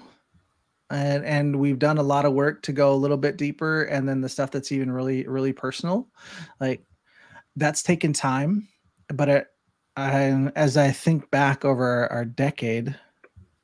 [0.90, 4.08] and and we've done a lot of work to go a little bit deeper and
[4.08, 6.08] then the stuff that's even really really personal
[6.60, 6.86] like
[7.56, 8.68] that's taken time
[9.10, 9.48] but it,
[9.96, 12.96] I, as I think back over our decade,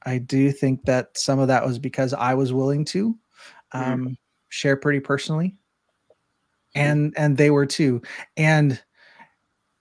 [0.06, 3.18] I do think that some of that was because I was willing to
[3.74, 3.92] mm-hmm.
[3.92, 4.18] um, mm.
[4.50, 5.56] share pretty personally,
[6.76, 8.02] and and they were too.
[8.38, 8.82] And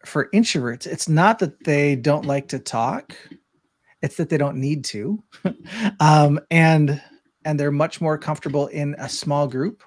[0.05, 3.14] for introverts, it's not that they don't like to talk;
[4.03, 5.22] it's that they don't need to,
[6.01, 7.01] um, and
[7.44, 9.82] and they're much more comfortable in a small group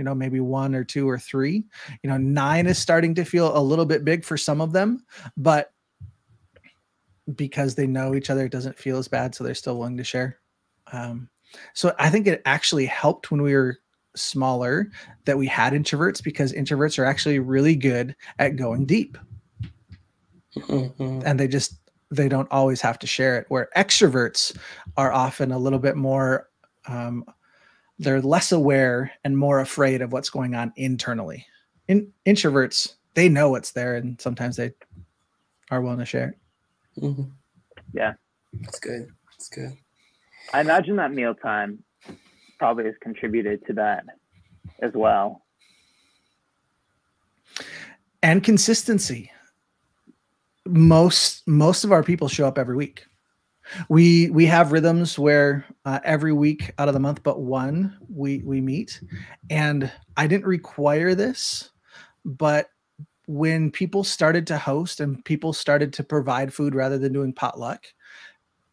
[0.00, 1.62] you know, maybe one or two or three.
[2.02, 5.04] You know, nine is starting to feel a little bit big for some of them,
[5.36, 5.74] but
[7.34, 10.02] because they know each other, it doesn't feel as bad, so they're still willing to
[10.02, 10.38] share.
[10.90, 11.28] Um,
[11.74, 13.76] so I think it actually helped when we were
[14.16, 14.90] smaller
[15.26, 19.18] that we had introverts because introverts are actually really good at going deep
[20.56, 21.22] Mhm.
[21.24, 21.74] and they just
[22.10, 24.56] they don't always have to share it where extroverts
[24.96, 26.48] are often a little bit more
[26.88, 27.24] um,
[28.00, 31.46] they're less aware and more afraid of what's going on internally
[31.86, 34.72] in introverts they know what's there and sometimes they
[35.70, 37.02] are willing to share it.
[37.02, 37.30] Mhm.
[37.92, 38.14] Yeah.
[38.54, 39.08] That's good.
[39.30, 39.76] That's good.
[40.52, 41.82] I imagine that mealtime
[42.58, 44.04] probably has contributed to that
[44.80, 45.44] as well.
[48.22, 49.30] and consistency
[50.66, 53.04] most most of our people show up every week
[53.88, 58.38] we we have rhythms where uh, every week out of the month but one we
[58.44, 59.00] we meet
[59.50, 61.70] and i didn't require this
[62.24, 62.70] but
[63.26, 67.84] when people started to host and people started to provide food rather than doing potluck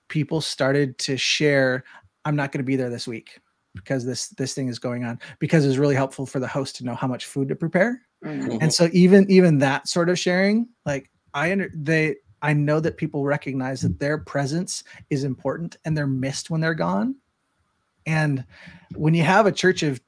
[0.08, 1.84] people started to share
[2.26, 3.40] i'm not going to be there this week
[3.76, 6.84] because this this thing is going on because it's really helpful for the host to
[6.84, 8.58] know how much food to prepare Mm.
[8.62, 12.98] and so even even that sort of sharing like i under they i know that
[12.98, 17.16] people recognize that their presence is important and they're missed when they're gone.
[18.06, 18.46] And
[18.96, 20.00] when you have a church of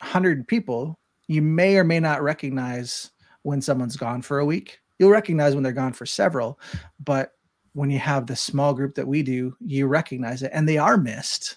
[0.00, 3.10] 100 people you may or may not recognize
[3.42, 4.80] when someone's gone for a week.
[4.98, 6.58] You'll recognize when they're gone for several
[7.04, 7.32] but
[7.72, 10.96] when you have the small group that we do you recognize it and they are
[10.96, 11.56] missed.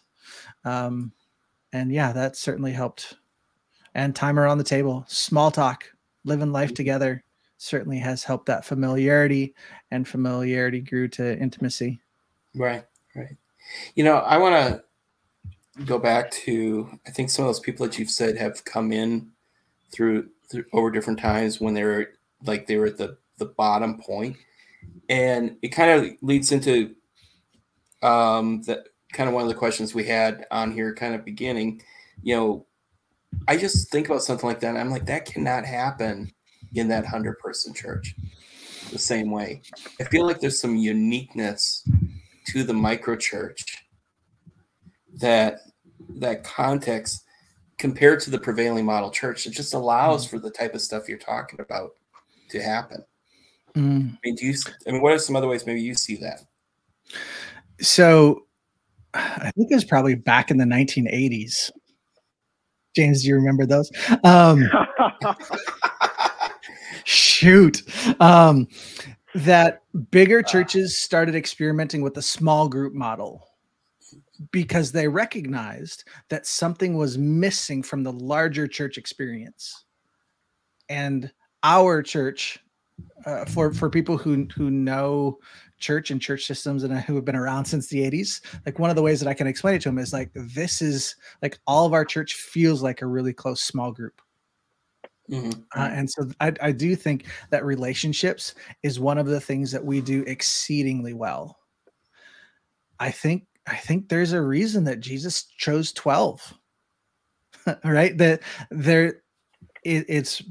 [0.65, 1.11] Um,
[1.73, 3.15] and yeah that certainly helped.
[3.93, 5.85] And time around the table small talk
[6.23, 7.23] living life together
[7.61, 9.53] certainly has helped that familiarity
[9.91, 11.99] and familiarity grew to intimacy
[12.55, 12.85] Right,
[13.15, 13.37] right.
[13.95, 17.97] You know, I want to go back to I think some of those people that
[17.97, 19.31] you've said have come in
[19.91, 22.09] through, through over different times when they were
[22.45, 24.37] like they were at the the bottom point,
[25.09, 26.95] and it kind of leads into
[28.03, 31.81] um that kind of one of the questions we had on here kind of beginning.
[32.23, 32.65] You know,
[33.47, 34.75] I just think about something like that.
[34.75, 36.33] I'm like, that cannot happen
[36.75, 38.15] in that hundred person church
[38.91, 39.61] the same way.
[39.99, 41.87] I feel like there's some uniqueness
[42.47, 43.63] to the micro church
[45.15, 45.59] that
[46.15, 47.23] that context
[47.77, 51.17] compared to the prevailing model church it just allows for the type of stuff you're
[51.17, 51.91] talking about
[52.49, 53.03] to happen.
[53.75, 54.13] Mm.
[54.13, 54.53] i mean do you
[54.85, 56.41] i mean what are some other ways maybe you see that?
[57.79, 58.45] So
[59.13, 61.71] i think it was probably back in the 1980s
[62.95, 63.91] james do you remember those?
[64.23, 64.69] Um
[67.05, 67.81] shoot.
[68.19, 68.67] Um
[69.33, 73.47] that bigger churches started experimenting with the small group model
[74.51, 79.85] because they recognized that something was missing from the larger church experience.
[80.89, 81.31] And
[81.63, 82.59] our church
[83.25, 85.37] uh, for for people who who know
[85.79, 88.95] church and church systems and who have been around since the 80s like one of
[88.95, 91.85] the ways that i can explain it to them is like this is like all
[91.85, 94.21] of our church feels like a really close small group
[95.31, 95.63] Mhm.
[95.77, 98.53] uh, and so I, I do think that relationships
[98.83, 101.57] is one of the things that we do exceedingly well
[102.99, 106.53] i think i think there's a reason that jesus chose 12
[107.83, 109.21] right that there
[109.83, 110.43] it, it's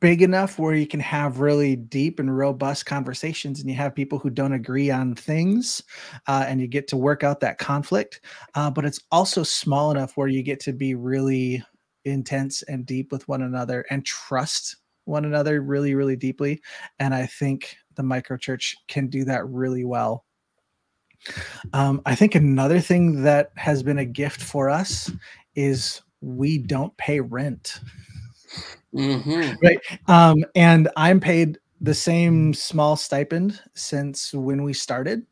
[0.00, 4.18] big enough where you can have really deep and robust conversations and you have people
[4.18, 5.82] who don't agree on things
[6.28, 8.20] uh, and you get to work out that conflict
[8.54, 11.62] uh, but it's also small enough where you get to be really
[12.04, 16.60] intense and deep with one another and trust one another really really deeply
[16.98, 20.24] and i think the micro church can do that really well.
[21.72, 25.10] Um, i think another thing that has been a gift for us
[25.54, 27.80] is we don't pay rent.
[28.94, 29.56] Mhm.
[30.06, 35.26] um, and i'm paid the same small stipend since when we started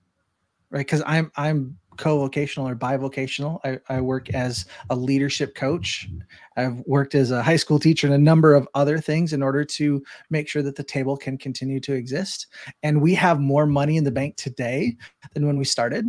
[0.71, 0.81] right?
[0.81, 3.61] Because i'm i'm co-vocational or bivocational.
[3.65, 6.09] I, I work as a leadership coach.
[6.57, 9.65] I've worked as a high school teacher and a number of other things in order
[9.65, 12.47] to make sure that the table can continue to exist.
[12.83, 14.97] And we have more money in the bank today
[15.35, 16.07] than when we started.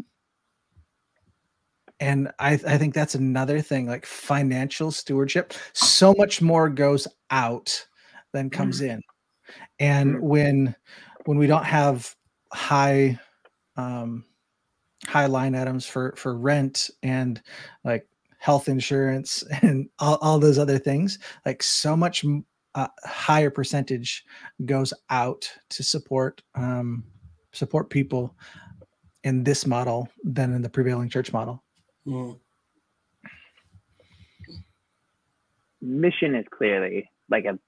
[2.00, 5.54] And I, I think that's another thing like financial stewardship.
[5.74, 7.88] So much more goes out
[8.34, 9.02] than comes in.
[9.80, 10.76] And when
[11.26, 12.14] when we don't have
[12.52, 13.20] high
[13.78, 14.26] um
[15.08, 17.42] high line items for for rent and
[17.84, 18.08] like
[18.40, 22.26] health insurance and all, all those other things like so much
[22.76, 24.24] uh, higher percentage
[24.66, 27.04] goes out to support um
[27.52, 28.36] support people
[29.24, 31.64] in this model than in the prevailing church model
[32.08, 32.40] Mhm.
[35.82, 37.60] Mission is clearly like a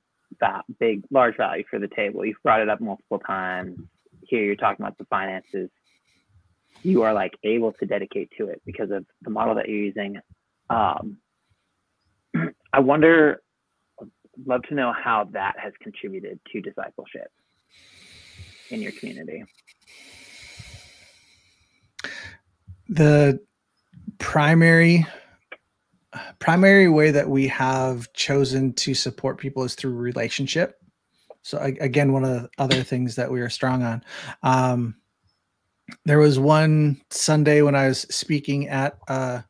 [0.41, 2.25] that big, large value for the table.
[2.25, 3.77] You've brought it up multiple times.
[4.23, 5.69] Here you're talking about the finances.
[6.85, 10.19] You are like able to dedicate to it because of the model that you're using.
[10.69, 11.17] Um,
[12.73, 13.41] I wonder,
[14.45, 17.31] love to know how that has contributed to discipleship
[18.69, 19.43] in your community.
[22.87, 23.39] The
[24.19, 25.05] primary
[26.39, 30.79] primary way that we have chosen to support people is through relationship.
[31.41, 34.03] So again, one of the other things that we are strong on.
[34.41, 34.95] Um,
[36.05, 39.41] there was one Sunday when I was speaking at uh,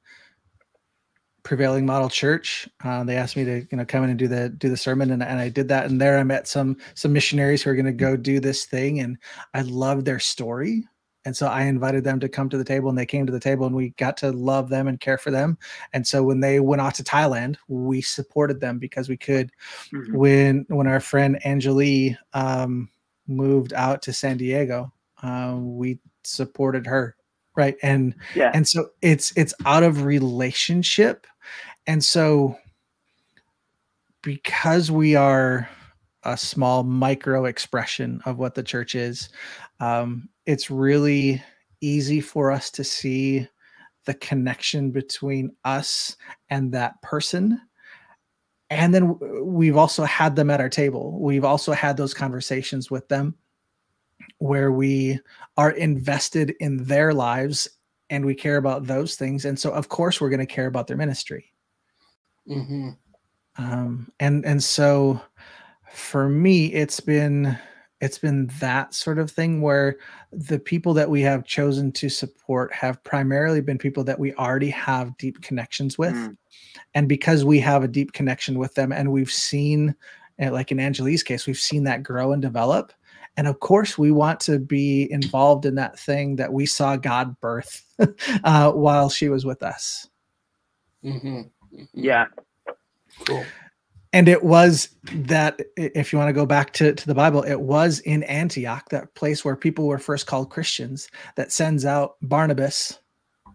[1.45, 4.49] prevailing model church uh, they asked me to you know come in and do the
[4.49, 7.61] do the sermon and, and i did that and there i met some some missionaries
[7.61, 9.15] who are going to go do this thing and
[9.53, 10.83] i loved their story
[11.23, 13.39] and so i invited them to come to the table and they came to the
[13.39, 15.55] table and we got to love them and care for them
[15.93, 19.51] and so when they went off to thailand we supported them because we could
[19.93, 20.17] mm-hmm.
[20.17, 22.89] when when our friend angelie um,
[23.27, 27.15] moved out to san diego uh, we supported her
[27.55, 27.75] right?
[27.81, 28.51] And yeah.
[28.53, 31.25] and so it's it's out of relationship.
[31.87, 32.57] And so
[34.21, 35.69] because we are
[36.23, 39.29] a small micro expression of what the church is
[39.79, 41.41] um, it's really
[41.81, 43.47] easy for us to see
[44.05, 46.15] the connection between us
[46.49, 47.61] and that person.
[48.71, 51.19] And then we've also had them at our table.
[51.19, 53.35] We've also had those conversations with them
[54.39, 55.19] where we
[55.57, 57.67] are invested in their lives
[58.09, 60.87] and we care about those things and so of course we're going to care about
[60.87, 61.51] their ministry
[62.47, 62.89] mm-hmm.
[63.57, 65.19] um, and and so
[65.91, 67.57] for me it's been
[68.01, 69.97] it's been that sort of thing where
[70.31, 74.69] the people that we have chosen to support have primarily been people that we already
[74.69, 76.35] have deep connections with mm.
[76.93, 79.95] and because we have a deep connection with them and we've seen
[80.39, 82.91] eh, like in angelie's case we've seen that grow and develop
[83.37, 87.39] and of course we want to be involved in that thing that we saw god
[87.39, 87.85] birth
[88.43, 90.07] uh, while she was with us
[91.03, 91.41] mm-hmm.
[91.93, 92.27] Yeah
[93.25, 93.43] cool
[94.15, 97.61] and it was that if you want to go back to, to the bible it
[97.61, 102.99] was in antioch that place where people were first called christians that sends out barnabas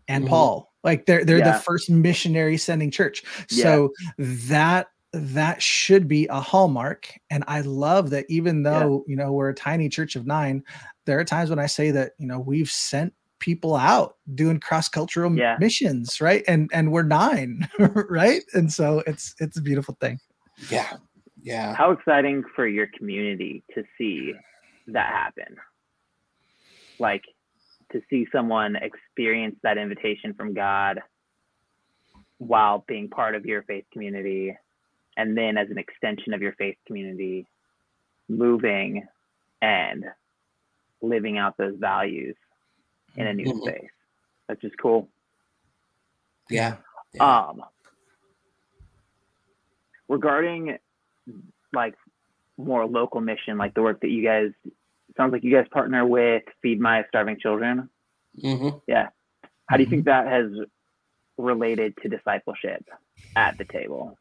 [0.08, 0.30] and mm-hmm.
[0.30, 1.52] paul like they're they're yeah.
[1.52, 3.64] the first missionary sending church yeah.
[3.64, 9.10] so that that should be a hallmark and i love that even though yeah.
[9.10, 10.62] you know we're a tiny church of nine
[11.04, 15.36] there are times when i say that you know we've sent people out doing cross-cultural
[15.36, 15.56] yeah.
[15.58, 16.44] missions right?
[16.46, 18.42] And and we're nine right?
[18.54, 20.20] And so it's it's a beautiful thing.
[20.70, 20.92] Yeah.
[21.42, 21.74] Yeah.
[21.74, 24.34] How exciting for your community to see
[24.88, 25.56] that happen.
[26.98, 27.24] Like
[27.92, 31.00] to see someone experience that invitation from god
[32.38, 34.56] while being part of your faith community
[35.20, 37.46] and then as an extension of your faith community,
[38.28, 39.06] moving
[39.60, 40.04] and
[41.02, 42.36] living out those values
[43.16, 43.68] in a new mm-hmm.
[43.68, 43.90] space.
[44.48, 45.08] That's just cool.
[46.48, 46.76] Yeah.
[47.12, 47.48] yeah.
[47.48, 47.62] Um
[50.08, 50.78] regarding
[51.74, 51.94] like
[52.56, 54.52] more local mission, like the work that you guys
[55.18, 57.90] sounds like you guys partner with Feed My Starving Children.
[58.42, 58.78] Mm-hmm.
[58.86, 59.08] Yeah.
[59.66, 60.26] How do you think mm-hmm.
[60.26, 60.50] that has
[61.36, 62.88] related to discipleship
[63.36, 64.16] at the table?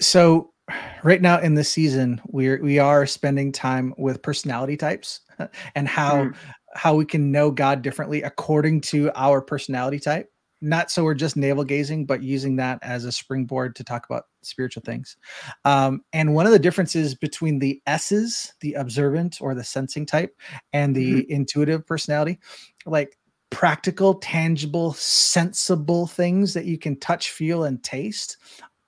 [0.00, 0.52] So
[1.02, 5.20] right now in this season, we're we are spending time with personality types
[5.74, 6.34] and how mm.
[6.74, 10.30] how we can know God differently according to our personality type.
[10.62, 14.24] Not so we're just navel gazing, but using that as a springboard to talk about
[14.42, 15.16] spiritual things.
[15.64, 20.36] Um, and one of the differences between the S's, the observant or the sensing type,
[20.74, 21.32] and the mm-hmm.
[21.32, 22.40] intuitive personality,
[22.84, 23.16] like
[23.48, 28.36] practical, tangible, sensible things that you can touch, feel, and taste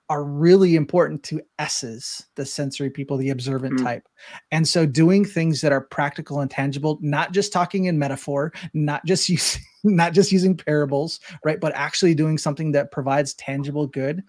[0.09, 3.83] are really important to S's, the sensory people, the observant mm.
[3.83, 4.07] type.
[4.51, 9.05] And so doing things that are practical and tangible, not just talking in metaphor, not
[9.05, 11.59] just using not just using parables, right?
[11.59, 14.23] But actually doing something that provides tangible good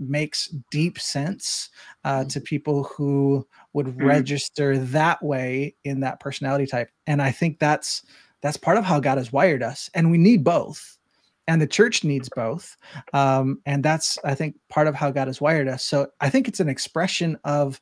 [0.00, 1.68] makes deep sense
[2.04, 2.28] uh, mm.
[2.28, 4.04] to people who would mm.
[4.04, 6.90] register that way in that personality type.
[7.06, 8.02] And I think that's
[8.40, 9.88] that's part of how God has wired us.
[9.94, 10.98] And we need both
[11.46, 12.76] and the church needs both
[13.12, 15.84] um, and that's i think part of how god has wired us.
[15.84, 17.80] So i think it's an expression of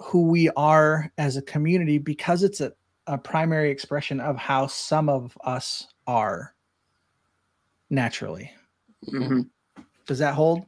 [0.00, 2.72] who we are as a community because it's a,
[3.06, 6.54] a primary expression of how some of us are
[7.90, 8.50] naturally.
[9.06, 9.42] Mm-hmm.
[10.06, 10.64] does that hold?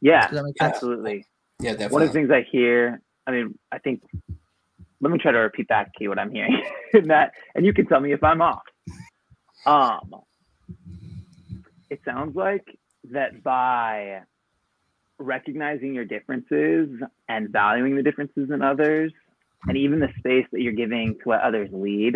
[0.00, 1.26] Yeah that absolutely.
[1.60, 1.92] Yeah definitely.
[1.92, 4.02] one of the things i hear i mean i think
[5.00, 6.62] let me try to repeat back to you what i'm hearing
[6.94, 8.62] in that and you can tell me if i'm off.
[9.66, 10.14] Um
[11.90, 12.66] it sounds like
[13.10, 14.20] that by
[15.18, 16.88] recognizing your differences
[17.28, 19.12] and valuing the differences in others
[19.66, 22.14] and even the space that you're giving to let others lead,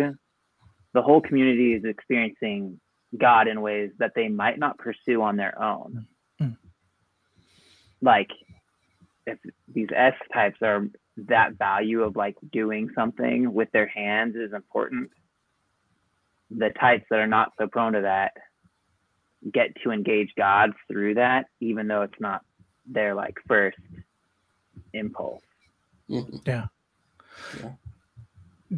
[0.93, 2.79] the whole community is experiencing
[3.17, 6.07] God in ways that they might not pursue on their own.
[6.41, 6.57] Mm.
[8.01, 8.29] Like
[9.25, 9.37] if
[9.73, 15.09] these S types are that value of like doing something with their hands is important.
[16.49, 18.33] The types that are not so prone to that
[19.51, 22.41] get to engage God through that, even though it's not
[22.85, 23.77] their like first
[24.93, 25.41] impulse.
[26.09, 26.45] Mhm.
[26.45, 26.65] Yeah.
[27.61, 27.71] Yeah.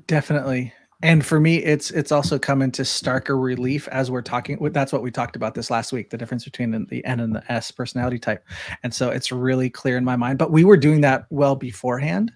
[0.08, 0.74] Definitely.
[1.04, 4.58] And for me, it's it's also come into starker relief as we're talking.
[4.72, 7.36] That's what we talked about this last week: the difference between the- the N and
[7.36, 8.44] the S personality type.
[8.82, 10.40] And so it's really clear in my mind.
[10.40, 12.32] But we were doing that well beforehand.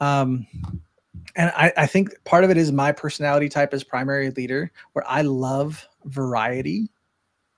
[0.00, 0.46] Um,
[1.36, 5.04] and I, I think part of it is my personality type as primary leader, where
[5.08, 6.90] I love variety.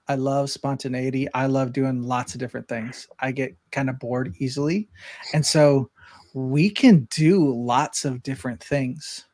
[0.09, 1.33] I love spontaneity.
[1.33, 3.09] I love doing lots of different things.
[3.21, 4.89] I get kind of bored easily.
[5.33, 5.91] And so
[6.35, 9.25] we can do lots of different things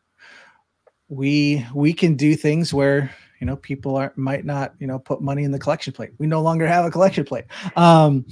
[1.11, 5.21] we we can do things where you know people are might not you know put
[5.21, 7.45] money in the collection plate we no longer have a collection plate
[7.77, 8.25] um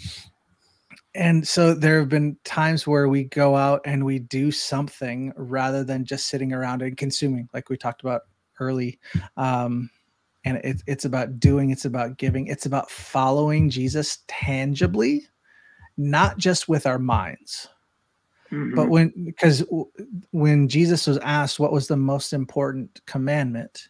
[1.14, 5.82] and so there have been times where we go out and we do something rather
[5.82, 8.22] than just sitting around and consuming like we talked about
[8.61, 8.99] early
[9.36, 9.91] um
[10.49, 15.26] and it, it's about doing it's about giving it's about following jesus tangibly
[16.01, 17.68] not just with our minds.
[18.51, 18.90] But Mhm.
[18.90, 19.64] when because
[20.30, 23.88] when jesus was asked what was the most important commandment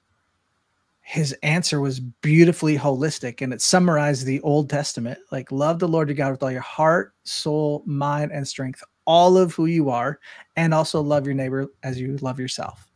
[1.00, 6.08] his answer was beautifully holistic and it summarized the old testament like love the lord
[6.08, 10.20] your god with all your heart soul mind and strength all of who you are
[10.56, 12.86] and also love your neighbor as you love yourself.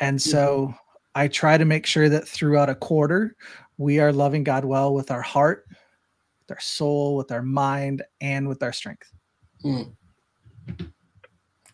[0.00, 0.72] And so
[1.14, 3.36] i try to make sure that throughout a quarter
[3.78, 8.48] we are loving god well with our heart with our soul with our mind and
[8.48, 9.12] with our strength
[9.64, 9.92] Mm.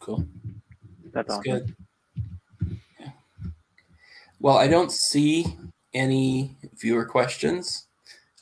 [0.01, 0.26] Cool.
[1.12, 1.43] That's That's awesome.
[1.43, 1.76] good.
[3.01, 3.09] Yeah.
[4.41, 5.47] Well, I don't see
[5.95, 7.87] any viewer questions.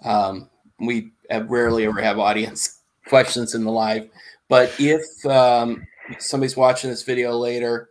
[0.04, 4.08] Um, we have rarely ever have audience questions in the live,
[4.48, 5.86] but if um,
[6.18, 7.90] somebody's watching this video later,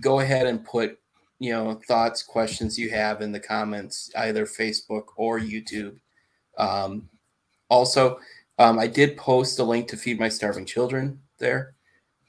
[0.00, 0.98] go ahead and put
[1.40, 5.98] you know thoughts, questions you have in the comments, either Facebook or YouTube.
[6.56, 7.08] Um,
[7.68, 8.20] also,
[8.58, 11.74] um, I did post a link to feed my starving children there.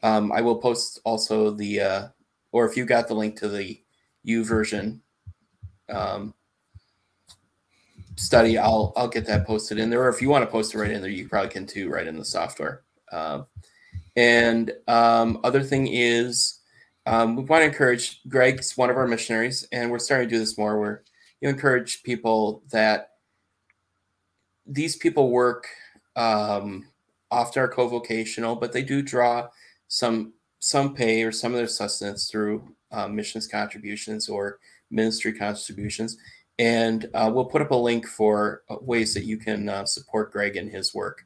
[0.01, 2.07] Um, I will post also the, uh,
[2.51, 3.81] or if you got the link to the
[4.25, 4.99] YouVersion
[5.89, 6.33] um,
[8.15, 10.01] study, I'll I'll get that posted in there.
[10.01, 12.07] Or if you want to post it right in there, you probably can too, right
[12.07, 12.83] in the software.
[13.11, 13.45] Um,
[14.15, 16.60] and um, other thing is,
[17.05, 18.21] um, we want to encourage.
[18.27, 20.79] Greg's one of our missionaries, and we're starting to do this more.
[20.79, 21.03] Where
[21.39, 23.11] you encourage people that
[24.65, 25.67] these people work
[26.15, 26.87] um,
[27.31, 29.47] often are co-vocational, but they do draw
[29.87, 34.59] some some pay or some of their sustenance through uh, missions contributions or
[34.91, 36.17] ministry contributions.
[36.59, 40.31] And uh, we'll put up a link for uh, ways that you can uh, support
[40.31, 41.25] Greg and his work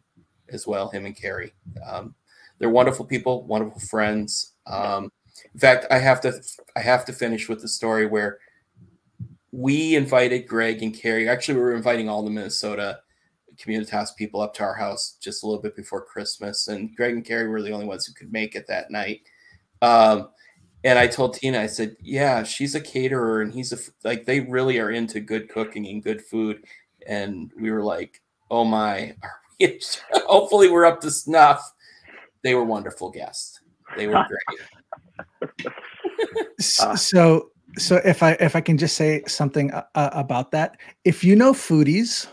[0.49, 1.53] as well, him and Carrie.
[1.85, 2.15] Um,
[2.57, 4.53] they're wonderful people, wonderful friends.
[4.67, 5.11] Um,
[5.53, 6.33] in fact, I have to
[6.75, 8.39] I have to finish with the story where
[9.51, 11.29] we invited Greg and Carrie.
[11.29, 12.99] Actually, we were inviting all the Minnesota
[13.57, 17.25] Communitas people up to our house just a little bit before Christmas, and Greg and
[17.25, 19.21] Carrie were the only ones who could make it that night.
[19.81, 20.29] Um,
[20.83, 24.41] and I told Tina, I said, "Yeah, she's a caterer, and he's a like they
[24.41, 26.63] really are into good cooking and good food."
[27.07, 28.21] And we were like,
[28.51, 29.79] "Oh my, are we,
[30.27, 31.73] hopefully we're up to snuff."
[32.43, 33.59] They were wonderful guests.
[33.97, 34.59] They were great.
[36.59, 36.95] S- Ah.
[36.95, 41.23] so so if i if i can just say something uh, uh, about that if
[41.23, 42.27] you know foodies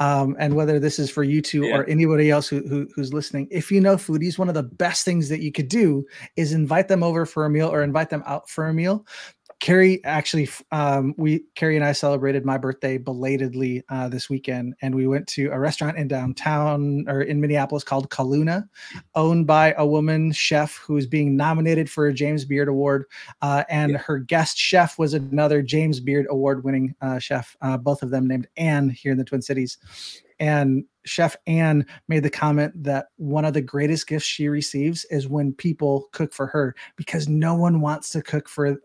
[0.00, 1.76] um, and whether this is for you two Yeah.
[1.76, 5.04] or anybody else who, who who's listening if you know foodies one of the best
[5.04, 6.04] things that you could do
[6.36, 9.06] is invite them over for a meal or invite them out for a meal
[9.60, 14.94] Carrie actually, um, we Carrie and I celebrated my birthday belatedly uh, this weekend, and
[14.94, 18.68] we went to a restaurant in downtown or in Minneapolis called Khâluna,
[19.14, 23.04] owned by a woman chef who is being nominated for a James Beard Award,
[23.42, 23.98] uh, and Yeah.
[23.98, 27.56] her guest chef was another James Beard Award-winning uh, chef.
[27.60, 29.78] Uh, both of them named Ann here in the Twin Cities,
[30.40, 35.28] and Chef Ann made the comment that one of the greatest gifts she receives is
[35.28, 38.76] when people cook for her because no one wants to cook for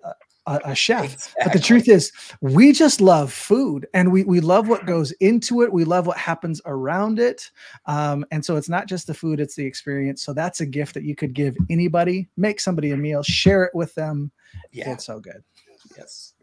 [0.49, 1.33] a, a, chef.
[1.43, 5.61] But the truth is, we just love food and we, we love what goes into
[5.61, 5.71] it.
[5.71, 7.51] We love what happens around it.
[7.85, 10.23] Um, and so it's not just the food, it's the experience.
[10.23, 12.27] So that's a gift that you could give anybody.
[12.37, 14.31] Make somebody a meal, share it with them.
[14.71, 15.43] yeah, It's so good.
[15.97, 16.33] yes.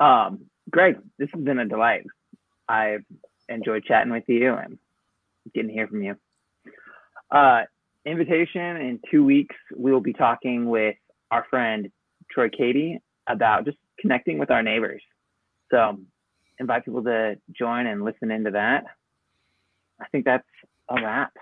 [0.00, 2.04] Um, Greg, this has been a delight.
[2.68, 3.04] I've
[3.48, 4.78] enjoyed chatting with you and
[5.54, 6.16] getting to hear from you.
[7.30, 7.62] Uh,
[8.04, 10.96] invitation in two weeks, we will be talking with
[11.30, 11.90] our friend
[12.30, 15.02] Troy Cady about just connecting with our neighbors.
[15.70, 15.98] So
[16.58, 18.84] invite people to join and listen into that.
[20.00, 20.46] I think that's
[20.88, 21.32] a wrap.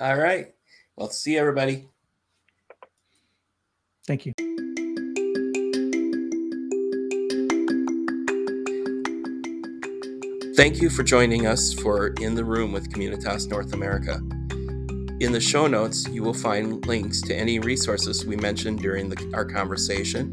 [0.00, 0.54] All right.
[0.96, 1.88] Well, see everybody.
[4.06, 4.32] Thank you.
[10.54, 14.20] Thank you for joining us for In the Room with Communitas North America.
[15.22, 19.30] In the show notes, you will find links to any resources we mentioned during the,
[19.34, 20.32] our conversation.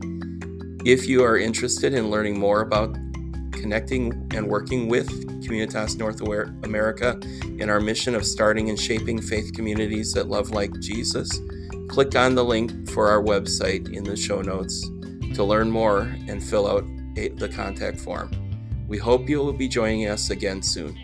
[0.84, 2.96] If you are interested in learning more about
[3.52, 5.08] connecting and working with
[5.44, 6.22] Communitas North
[6.64, 7.20] America
[7.60, 11.40] in our mission of starting and shaping faith communities that love like Jesus,
[11.88, 14.82] click on the link for our website in the show notes
[15.36, 16.84] to learn more and fill out
[17.14, 18.32] the contact form.
[18.88, 20.98] We hope you will be joining us again soon.